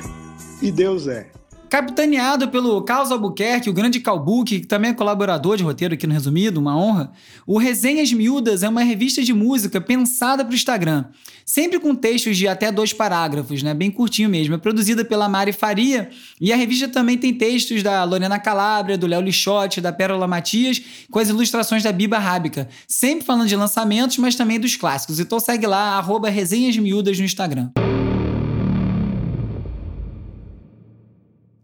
e 0.61 0.71
Deus 0.73 1.07
é. 1.07 1.35
Capitaneado 1.69 2.47
pelo 2.49 2.82
Carlos 2.84 3.12
Albuquerque, 3.12 3.69
o 3.69 3.73
grande 3.73 3.99
Calbuque, 3.99 4.60
que 4.62 4.67
também 4.67 4.91
é 4.91 4.93
colaborador 4.93 5.58
de 5.58 5.63
roteiro 5.63 5.93
aqui 5.93 6.06
no 6.06 6.13
Resumido, 6.13 6.60
uma 6.60 6.78
honra, 6.78 7.12
o 7.45 7.58
Resenhas 7.58 8.12
Miúdas 8.13 8.63
é 8.63 8.69
uma 8.69 8.84
revista 8.84 9.23
de 9.23 9.34
música 9.34 9.82
pensada 9.82 10.45
para 10.45 10.51
o 10.51 10.56
Instagram, 10.56 11.06
sempre 11.45 11.80
com 11.80 11.95
textos 11.95 12.38
de 12.38 12.47
até 12.47 12.71
dois 12.71 12.93
parágrafos, 12.93 13.63
né? 13.63 13.73
bem 13.73 13.89
curtinho 13.89 14.30
mesmo. 14.30 14.56
É 14.56 14.58
produzida 14.58 15.04
pela 15.04 15.28
Mari 15.28 15.51
Faria 15.51 16.10
e 16.39 16.54
a 16.54 16.56
revista 16.56 16.88
também 16.88 17.17
tem 17.17 17.34
textos 17.34 17.82
da 17.82 18.04
Lorena 18.04 18.39
Calabria, 18.39 18.97
do 18.97 19.08
Léo 19.08 19.21
Lixotti, 19.21 19.82
da 19.82 19.91
Pérola 19.91 20.28
Matias, 20.28 20.82
com 21.10 21.19
as 21.19 21.30
ilustrações 21.30 21.84
da 21.84 21.91
Biba 21.91 22.19
Rábica, 22.19 22.69
sempre 22.88 23.25
falando 23.25 23.47
de 23.47 23.56
lançamentos, 23.56 24.17
mas 24.17 24.36
também 24.36 24.60
dos 24.60 24.75
clássicos. 24.75 25.19
Então 25.19 25.39
segue 25.39 25.65
lá, 25.65 25.97
arroba 25.97 26.30
Resenhas 26.30 26.78
Miúdas 26.78 27.17
no 27.17 27.25
Instagram. 27.25 27.71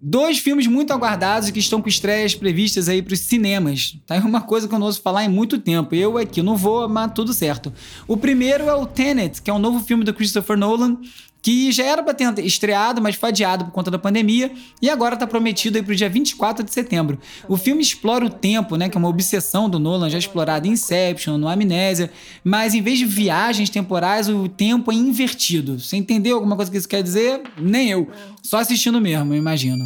Dois 0.03 0.39
filmes 0.39 0.65
muito 0.65 0.91
aguardados 0.91 1.51
que 1.51 1.59
estão 1.59 1.79
com 1.79 1.87
estreias 1.87 2.33
previstas 2.33 2.89
aí 2.89 3.03
para 3.03 3.13
os 3.13 3.19
cinemas. 3.19 3.97
Tá? 4.07 4.15
É 4.15 4.19
uma 4.19 4.41
coisa 4.41 4.67
que 4.67 4.73
eu 4.73 4.79
não 4.79 4.87
ouço 4.87 4.99
falar 4.99 5.25
em 5.25 5.29
muito 5.29 5.59
tempo. 5.59 5.93
Eu 5.93 6.17
aqui 6.17 6.41
não 6.41 6.57
vou, 6.57 6.89
mas 6.89 7.11
tudo 7.13 7.31
certo. 7.33 7.71
O 8.07 8.17
primeiro 8.17 8.63
é 8.63 8.73
o 8.73 8.87
Tenet, 8.87 9.39
que 9.43 9.51
é 9.51 9.53
um 9.53 9.59
novo 9.59 9.79
filme 9.79 10.03
do 10.03 10.11
Christopher 10.11 10.57
Nolan, 10.57 10.97
que 11.41 11.71
já 11.71 11.83
era 11.83 12.03
para 12.03 12.13
ter 12.13 12.45
estreado, 12.45 13.01
mas 13.01 13.15
foi 13.15 13.29
adiado 13.29 13.65
por 13.65 13.71
conta 13.71 13.89
da 13.89 13.97
pandemia 13.97 14.51
e 14.81 14.89
agora 14.89 15.15
está 15.15 15.25
prometido 15.25 15.77
aí 15.77 15.83
para 15.83 15.93
o 15.93 15.95
dia 15.95 16.09
24 16.09 16.63
de 16.63 16.71
setembro. 16.71 17.19
O 17.47 17.57
filme 17.57 17.81
explora 17.81 18.25
o 18.25 18.29
tempo, 18.29 18.75
né, 18.75 18.89
que 18.89 18.97
é 18.97 18.99
uma 18.99 19.09
obsessão 19.09 19.69
do 19.69 19.79
Nolan, 19.79 20.09
já 20.09 20.17
explorada 20.17 20.67
em 20.67 20.71
Inception, 20.71 21.37
no 21.37 21.47
Amnésia, 21.47 22.11
mas 22.43 22.73
em 22.73 22.81
vez 22.81 22.99
de 22.99 23.05
viagens 23.05 23.69
temporais, 23.69 24.29
o 24.29 24.47
tempo 24.47 24.91
é 24.91 24.95
invertido. 24.95 25.79
Você 25.79 25.97
entendeu 25.97 26.35
alguma 26.35 26.55
coisa 26.55 26.69
que 26.69 26.77
isso 26.77 26.87
quer 26.87 27.01
dizer? 27.01 27.41
Nem 27.57 27.89
eu. 27.89 28.07
Só 28.43 28.57
assistindo 28.57 29.01
mesmo, 29.01 29.33
eu 29.33 29.37
imagino. 29.37 29.85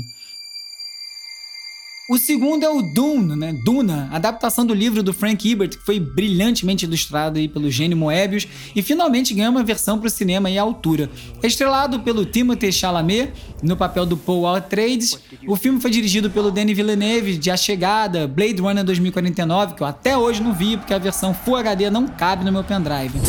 O 2.07 2.19
segundo 2.19 2.63
é 2.63 2.69
o 2.69 2.83
Dune, 2.83 3.35
né? 3.35 3.51
Duna, 3.51 4.07
adaptação 4.11 4.63
do 4.63 4.75
livro 4.75 5.01
do 5.01 5.11
Frank 5.11 5.49
Herbert, 5.49 5.69
que 5.69 5.83
foi 5.83 5.99
brilhantemente 5.99 6.85
ilustrado 6.85 7.39
aí 7.39 7.47
pelo 7.47 7.71
gênio 7.71 7.97
Moebius 7.97 8.47
e 8.75 8.83
finalmente 8.83 9.33
ganhou 9.33 9.49
uma 9.49 9.63
versão 9.63 9.97
para 9.97 10.05
o 10.05 10.09
cinema 10.11 10.47
à 10.47 10.61
altura. 10.61 11.09
É 11.41 11.47
estrelado 11.47 12.01
pelo 12.01 12.23
Timothée 12.23 12.71
Chalamet 12.71 13.33
no 13.63 13.75
papel 13.75 14.05
do 14.05 14.15
Paul 14.15 14.45
Atreides. 14.45 15.17
O 15.47 15.55
filme 15.55 15.81
foi 15.81 15.89
dirigido 15.89 16.29
pelo 16.29 16.51
Denis 16.51 16.77
Villeneuve 16.77 17.39
de 17.39 17.49
A 17.49 17.57
Chegada, 17.57 18.27
Blade 18.27 18.61
Runner 18.61 18.83
2049, 18.83 19.73
que 19.73 19.81
eu 19.81 19.87
até 19.87 20.15
hoje 20.15 20.43
não 20.43 20.53
vi 20.53 20.77
porque 20.77 20.93
a 20.93 20.99
versão 20.99 21.33
Full 21.33 21.55
HD 21.55 21.89
não 21.89 22.07
cabe 22.07 22.45
no 22.45 22.51
meu 22.51 22.63
pendrive. 22.63 23.19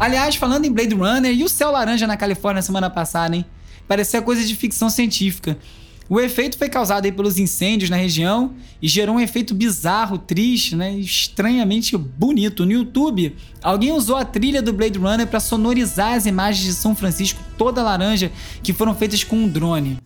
Aliás, 0.00 0.34
falando 0.34 0.64
em 0.64 0.72
Blade 0.72 0.94
Runner 0.94 1.30
e 1.30 1.44
o 1.44 1.48
céu 1.48 1.70
laranja 1.70 2.06
na 2.06 2.16
Califórnia 2.16 2.62
semana 2.62 2.88
passada, 2.88 3.36
hein? 3.36 3.44
Parecia 3.86 4.22
coisa 4.22 4.42
de 4.42 4.56
ficção 4.56 4.88
científica. 4.88 5.58
O 6.08 6.20
efeito 6.20 6.58
foi 6.58 6.68
causado 6.68 7.10
pelos 7.12 7.38
incêndios 7.38 7.88
na 7.88 7.96
região 7.96 8.54
e 8.80 8.86
gerou 8.86 9.16
um 9.16 9.20
efeito 9.20 9.54
bizarro, 9.54 10.18
triste, 10.18 10.76
né? 10.76 10.92
estranhamente 10.92 11.96
bonito. 11.96 12.66
No 12.66 12.72
YouTube, 12.72 13.34
alguém 13.62 13.90
usou 13.92 14.16
a 14.16 14.24
trilha 14.24 14.60
do 14.60 14.72
Blade 14.72 14.98
Runner 14.98 15.26
para 15.26 15.40
sonorizar 15.40 16.12
as 16.12 16.26
imagens 16.26 16.66
de 16.66 16.74
São 16.74 16.94
Francisco 16.94 17.40
toda 17.56 17.82
laranja 17.82 18.30
que 18.62 18.72
foram 18.72 18.94
feitas 18.94 19.24
com 19.24 19.36
um 19.36 19.48
drone. 19.48 19.96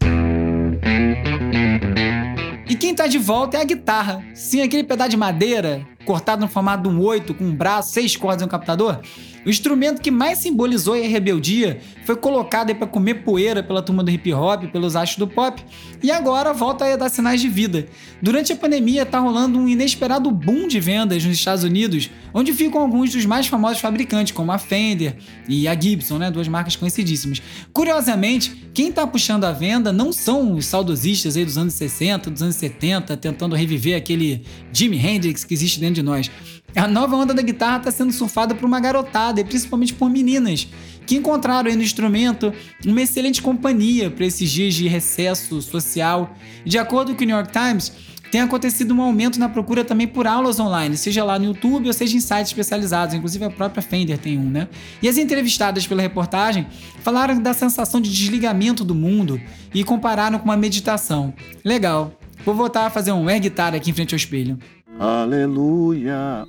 E 2.68 2.76
quem 2.76 2.94
tá 2.94 3.06
de 3.08 3.18
volta 3.18 3.56
é 3.56 3.60
a 3.60 3.64
guitarra. 3.64 4.24
Sim, 4.34 4.60
aquele 4.60 4.84
pedaço 4.84 5.10
de 5.10 5.16
madeira 5.16 5.84
cortado 6.08 6.40
no 6.40 6.48
formato 6.48 6.84
de 6.84 6.88
um 6.88 7.02
oito, 7.02 7.34
com 7.34 7.44
um 7.44 7.54
braço, 7.54 7.92
seis 7.92 8.16
cordas 8.16 8.40
e 8.40 8.44
um 8.46 8.48
captador. 8.48 8.98
O 9.44 9.50
instrumento 9.50 10.00
que 10.00 10.10
mais 10.10 10.38
simbolizou 10.38 10.94
a 10.94 10.96
rebeldia 10.96 11.80
foi 12.06 12.16
colocado 12.16 12.74
para 12.74 12.86
comer 12.86 13.22
poeira 13.22 13.62
pela 13.62 13.82
turma 13.82 14.02
do 14.02 14.10
hip 14.10 14.32
hop, 14.32 14.64
pelos 14.72 14.96
astros 14.96 15.18
do 15.18 15.28
pop, 15.28 15.62
e 16.02 16.10
agora 16.10 16.54
volta 16.54 16.86
a 16.86 16.96
dar 16.96 17.10
sinais 17.10 17.42
de 17.42 17.48
vida. 17.48 17.86
Durante 18.22 18.54
a 18.54 18.56
pandemia 18.56 19.02
está 19.02 19.18
rolando 19.18 19.58
um 19.58 19.68
inesperado 19.68 20.30
boom 20.30 20.66
de 20.66 20.80
vendas 20.80 21.22
nos 21.22 21.36
Estados 21.36 21.62
Unidos, 21.62 22.10
onde 22.32 22.54
ficam 22.54 22.80
alguns 22.80 23.12
dos 23.12 23.26
mais 23.26 23.46
famosos 23.46 23.80
fabricantes, 23.80 24.32
como 24.32 24.50
a 24.50 24.58
Fender 24.58 25.16
e 25.46 25.68
a 25.68 25.78
Gibson, 25.78 26.16
né, 26.16 26.30
duas 26.30 26.48
marcas 26.48 26.74
conhecidíssimas. 26.74 27.42
Curiosamente, 27.72 28.70
quem 28.72 28.88
está 28.88 29.06
puxando 29.06 29.44
a 29.44 29.52
venda 29.52 29.92
não 29.92 30.12
são 30.12 30.54
os 30.54 30.64
saudosistas 30.64 31.36
aí 31.36 31.44
dos 31.44 31.58
anos 31.58 31.74
60, 31.74 32.30
dos 32.30 32.42
anos 32.42 32.56
70, 32.56 33.16
tentando 33.16 33.54
reviver 33.54 33.96
aquele 33.96 34.44
Jimi 34.72 34.98
Hendrix 34.98 35.44
que 35.44 35.54
existe 35.54 35.80
dentro 35.80 35.96
de 35.96 36.02
nós. 36.02 36.30
A 36.76 36.86
nova 36.86 37.16
onda 37.16 37.32
da 37.32 37.42
guitarra 37.42 37.78
está 37.78 37.90
sendo 37.90 38.12
surfada 38.12 38.54
por 38.54 38.66
uma 38.66 38.78
garotada 38.78 39.40
e 39.40 39.44
principalmente 39.44 39.94
por 39.94 40.10
meninas 40.10 40.68
que 41.06 41.16
encontraram 41.16 41.70
aí 41.70 41.76
no 41.76 41.82
instrumento 41.82 42.52
uma 42.84 43.00
excelente 43.00 43.40
companhia 43.40 44.10
para 44.10 44.26
esses 44.26 44.50
dias 44.50 44.74
de 44.74 44.86
recesso 44.86 45.62
social. 45.62 46.36
De 46.66 46.76
acordo 46.76 47.14
com 47.14 47.22
o 47.22 47.26
New 47.26 47.34
York 47.34 47.50
Times, 47.50 47.92
tem 48.30 48.42
acontecido 48.42 48.92
um 48.94 49.00
aumento 49.00 49.40
na 49.40 49.48
procura 49.48 49.82
também 49.82 50.06
por 50.06 50.26
aulas 50.26 50.60
online, 50.60 50.98
seja 50.98 51.24
lá 51.24 51.38
no 51.38 51.46
YouTube 51.46 51.86
ou 51.86 51.92
seja 51.94 52.14
em 52.14 52.20
sites 52.20 52.48
especializados, 52.48 53.14
inclusive 53.14 53.42
a 53.46 53.50
própria 53.50 53.82
Fender 53.82 54.18
tem 54.18 54.38
um, 54.38 54.50
né? 54.50 54.68
E 55.02 55.08
as 55.08 55.16
entrevistadas 55.16 55.86
pela 55.86 56.02
reportagem 56.02 56.66
falaram 57.02 57.40
da 57.40 57.54
sensação 57.54 58.02
de 58.02 58.12
desligamento 58.12 58.84
do 58.84 58.94
mundo 58.94 59.40
e 59.72 59.82
compararam 59.82 60.38
com 60.38 60.44
uma 60.44 60.58
meditação. 60.58 61.32
Legal. 61.64 62.17
Vou 62.48 62.54
voltar 62.54 62.86
a 62.86 62.90
fazer 62.90 63.12
um 63.12 63.28
air 63.28 63.42
guitar 63.42 63.74
aqui 63.74 63.90
em 63.90 63.92
frente 63.92 64.14
ao 64.14 64.16
espelho. 64.16 64.58
Aleluia. 64.98 66.46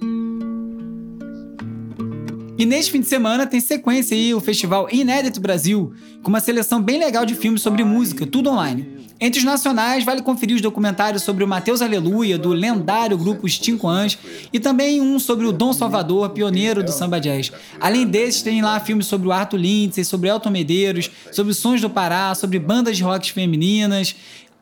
E 2.57 2.65
neste 2.65 2.89
fim 2.89 3.01
de 3.01 3.05
semana 3.05 3.45
tem 3.45 3.59
sequência 3.59 4.15
aí 4.15 4.33
o 4.33 4.39
festival 4.39 4.87
Inédito 4.89 5.41
Brasil, 5.41 5.91
com 6.23 6.29
uma 6.29 6.39
seleção 6.39 6.81
bem 6.81 6.97
legal 6.97 7.25
de 7.25 7.35
filmes 7.35 7.61
sobre 7.61 7.83
música, 7.83 8.25
tudo 8.25 8.49
online. 8.49 8.97
Entre 9.19 9.39
os 9.39 9.45
nacionais, 9.45 10.05
vale 10.05 10.21
conferir 10.21 10.55
os 10.55 10.61
documentários 10.61 11.23
sobre 11.23 11.43
o 11.43 11.47
Mateus 11.47 11.81
Aleluia, 11.81 12.37
do 12.37 12.53
lendário 12.53 13.17
grupo 13.17 13.45
Os 13.45 13.57
Cinco 13.57 13.85
Ans, 13.85 14.17
e 14.53 14.57
também 14.57 15.01
um 15.01 15.19
sobre 15.19 15.45
o 15.45 15.51
Dom 15.51 15.73
Salvador, 15.73 16.29
pioneiro 16.29 16.81
do 16.81 16.93
samba 16.93 17.19
jazz. 17.19 17.51
Além 17.77 18.07
desses, 18.07 18.41
tem 18.41 18.61
lá 18.61 18.79
filmes 18.79 19.07
sobre 19.07 19.27
o 19.27 19.33
Arthur 19.33 19.57
Lindsay, 19.57 20.05
sobre 20.05 20.29
Elton 20.29 20.49
Medeiros, 20.49 21.11
sobre 21.33 21.53
Sons 21.53 21.81
do 21.81 21.89
Pará, 21.89 22.33
sobre 22.35 22.57
bandas 22.57 22.95
de 22.95 23.03
rock 23.03 23.33
femininas. 23.33 24.15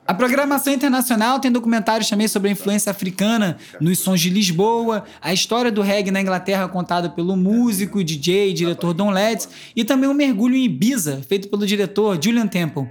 A 0.07 0.13
programação 0.13 0.71
internacional 0.71 1.37
tem 1.37 1.51
documentários 1.51 2.09
também 2.09 2.29
sobre 2.29 2.47
a 2.47 2.53
influência 2.53 2.89
africana 2.89 3.57
nos 3.81 3.99
sons 3.99 4.21
de 4.21 4.29
Lisboa, 4.29 5.03
a 5.21 5.33
história 5.33 5.69
do 5.69 5.81
reggae 5.81 6.11
na 6.11 6.21
Inglaterra 6.21 6.65
contada 6.69 7.09
pelo 7.09 7.35
músico, 7.35 8.01
DJ 8.01 8.51
e 8.51 8.53
diretor 8.53 8.93
Don 8.93 9.09
Letts, 9.09 9.49
e 9.75 9.83
também 9.83 10.09
um 10.09 10.13
mergulho 10.13 10.55
em 10.55 10.63
Ibiza, 10.63 11.21
feito 11.27 11.49
pelo 11.49 11.67
diretor 11.67 12.17
Julian 12.23 12.47
Temple. 12.47 12.87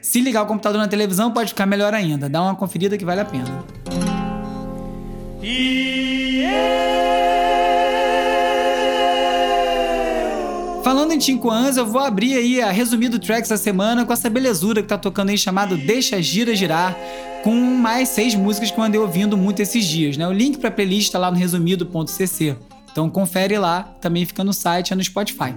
Se 0.00 0.20
ligar 0.20 0.42
o 0.42 0.46
computador 0.46 0.80
na 0.80 0.86
televisão, 0.86 1.32
pode 1.32 1.48
ficar 1.48 1.66
melhor 1.66 1.92
ainda. 1.92 2.28
Dá 2.28 2.40
uma 2.40 2.54
conferida 2.54 2.96
que 2.96 3.04
vale 3.04 3.20
a 3.20 3.24
pena. 3.24 3.64
Falando 10.90 11.12
em 11.12 11.20
5 11.20 11.48
anos, 11.48 11.76
eu 11.76 11.86
vou 11.86 12.00
abrir 12.00 12.34
aí 12.34 12.60
a 12.60 12.72
resumido 12.72 13.20
tracks 13.20 13.48
da 13.48 13.56
semana 13.56 14.04
com 14.04 14.12
essa 14.12 14.28
belezura 14.28 14.82
que 14.82 14.88
tá 14.88 14.98
tocando 14.98 15.28
aí 15.28 15.38
chamado 15.38 15.76
Deixa 15.76 16.20
Gira 16.20 16.52
Girar, 16.52 16.98
com 17.44 17.54
mais 17.54 18.08
seis 18.08 18.34
músicas 18.34 18.72
que 18.72 18.80
eu 18.80 18.82
andei 18.82 19.00
ouvindo 19.00 19.36
muito 19.36 19.62
esses 19.62 19.84
dias, 19.84 20.16
né? 20.16 20.26
O 20.26 20.32
link 20.32 20.58
pra 20.58 20.68
playlist 20.68 21.12
tá 21.12 21.18
lá 21.20 21.30
no 21.30 21.36
resumido.cc. 21.36 22.56
Então 22.90 23.08
confere 23.08 23.56
lá, 23.56 23.84
também 24.00 24.26
fica 24.26 24.42
no 24.42 24.52
site, 24.52 24.92
é 24.92 24.96
no 24.96 25.04
Spotify. 25.04 25.54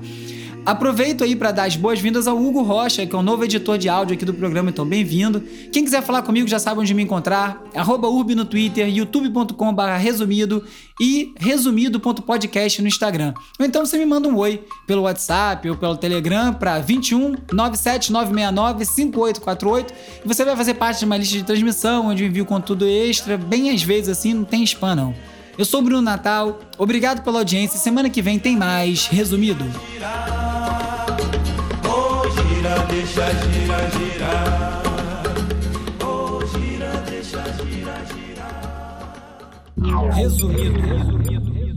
Aproveito 0.66 1.26
aí 1.26 1.36
para 1.36 1.52
dar 1.52 1.66
as 1.66 1.76
boas-vindas 1.76 2.26
ao 2.26 2.42
Hugo 2.42 2.62
Rocha, 2.62 3.06
que 3.06 3.14
é 3.14 3.20
o 3.20 3.22
novo 3.22 3.44
editor 3.44 3.78
de 3.78 3.90
áudio 3.90 4.16
aqui 4.16 4.24
do 4.24 4.34
programa, 4.34 4.70
então 4.70 4.86
bem-vindo. 4.86 5.42
Quem 5.74 5.84
quiser 5.84 6.02
falar 6.02 6.22
comigo 6.22 6.48
já 6.48 6.58
sabe 6.58 6.80
onde 6.80 6.94
me 6.94 7.04
encontrar, 7.04 7.62
arroba 7.76 8.08
urb 8.08 8.34
no 8.34 8.46
Twitter, 8.46 8.88
youtube.com 8.88 9.76
resumido 10.00 10.64
e 11.02 11.34
resumido.podcast 11.38 12.82
no 12.82 12.88
Instagram. 12.88 13.34
Ou 13.60 13.66
então 13.66 13.86
você 13.86 13.98
me 13.98 14.06
manda 14.06 14.30
um 14.30 14.38
oi 14.38 14.64
pelo 14.88 15.02
WhatsApp 15.02 15.70
ou 15.70 15.76
pelo 15.76 15.98
Telegram 15.98 16.54
para 16.54 16.80
21 16.80 17.36
97969 17.52 18.86
5848 18.86 19.94
e 20.24 20.28
você 20.28 20.46
vai 20.46 20.56
fazer 20.56 20.76
parte 20.76 21.00
de 21.00 21.06
uma 21.06 21.18
lista 21.18 21.38
de 21.38 21.44
transmissão 21.44 22.08
onde 22.08 22.24
eu 22.24 22.28
envio 22.30 22.46
conteúdo 22.46 22.88
extra, 22.88 23.38
bem 23.38 23.70
às 23.70 23.84
vezes 23.84 24.18
assim, 24.18 24.34
não 24.34 24.46
tem 24.46 24.64
spam 24.64 24.96
não. 24.96 25.34
Eu 25.56 25.66
sou 25.66 25.82
o 25.82 25.84
Bruno 25.84 26.02
Natal, 26.02 26.60
obrigado 26.80 27.24
pela 27.24 27.40
audiência. 27.40 27.80
Semana 27.80 28.10
que 28.10 28.22
vem 28.22 28.40
tem 28.40 28.58
mais 28.58 29.08
Resumido. 29.08 29.64
Resumido, 40.16 40.80
resumido, 40.80 41.52
resumido. 41.52 41.73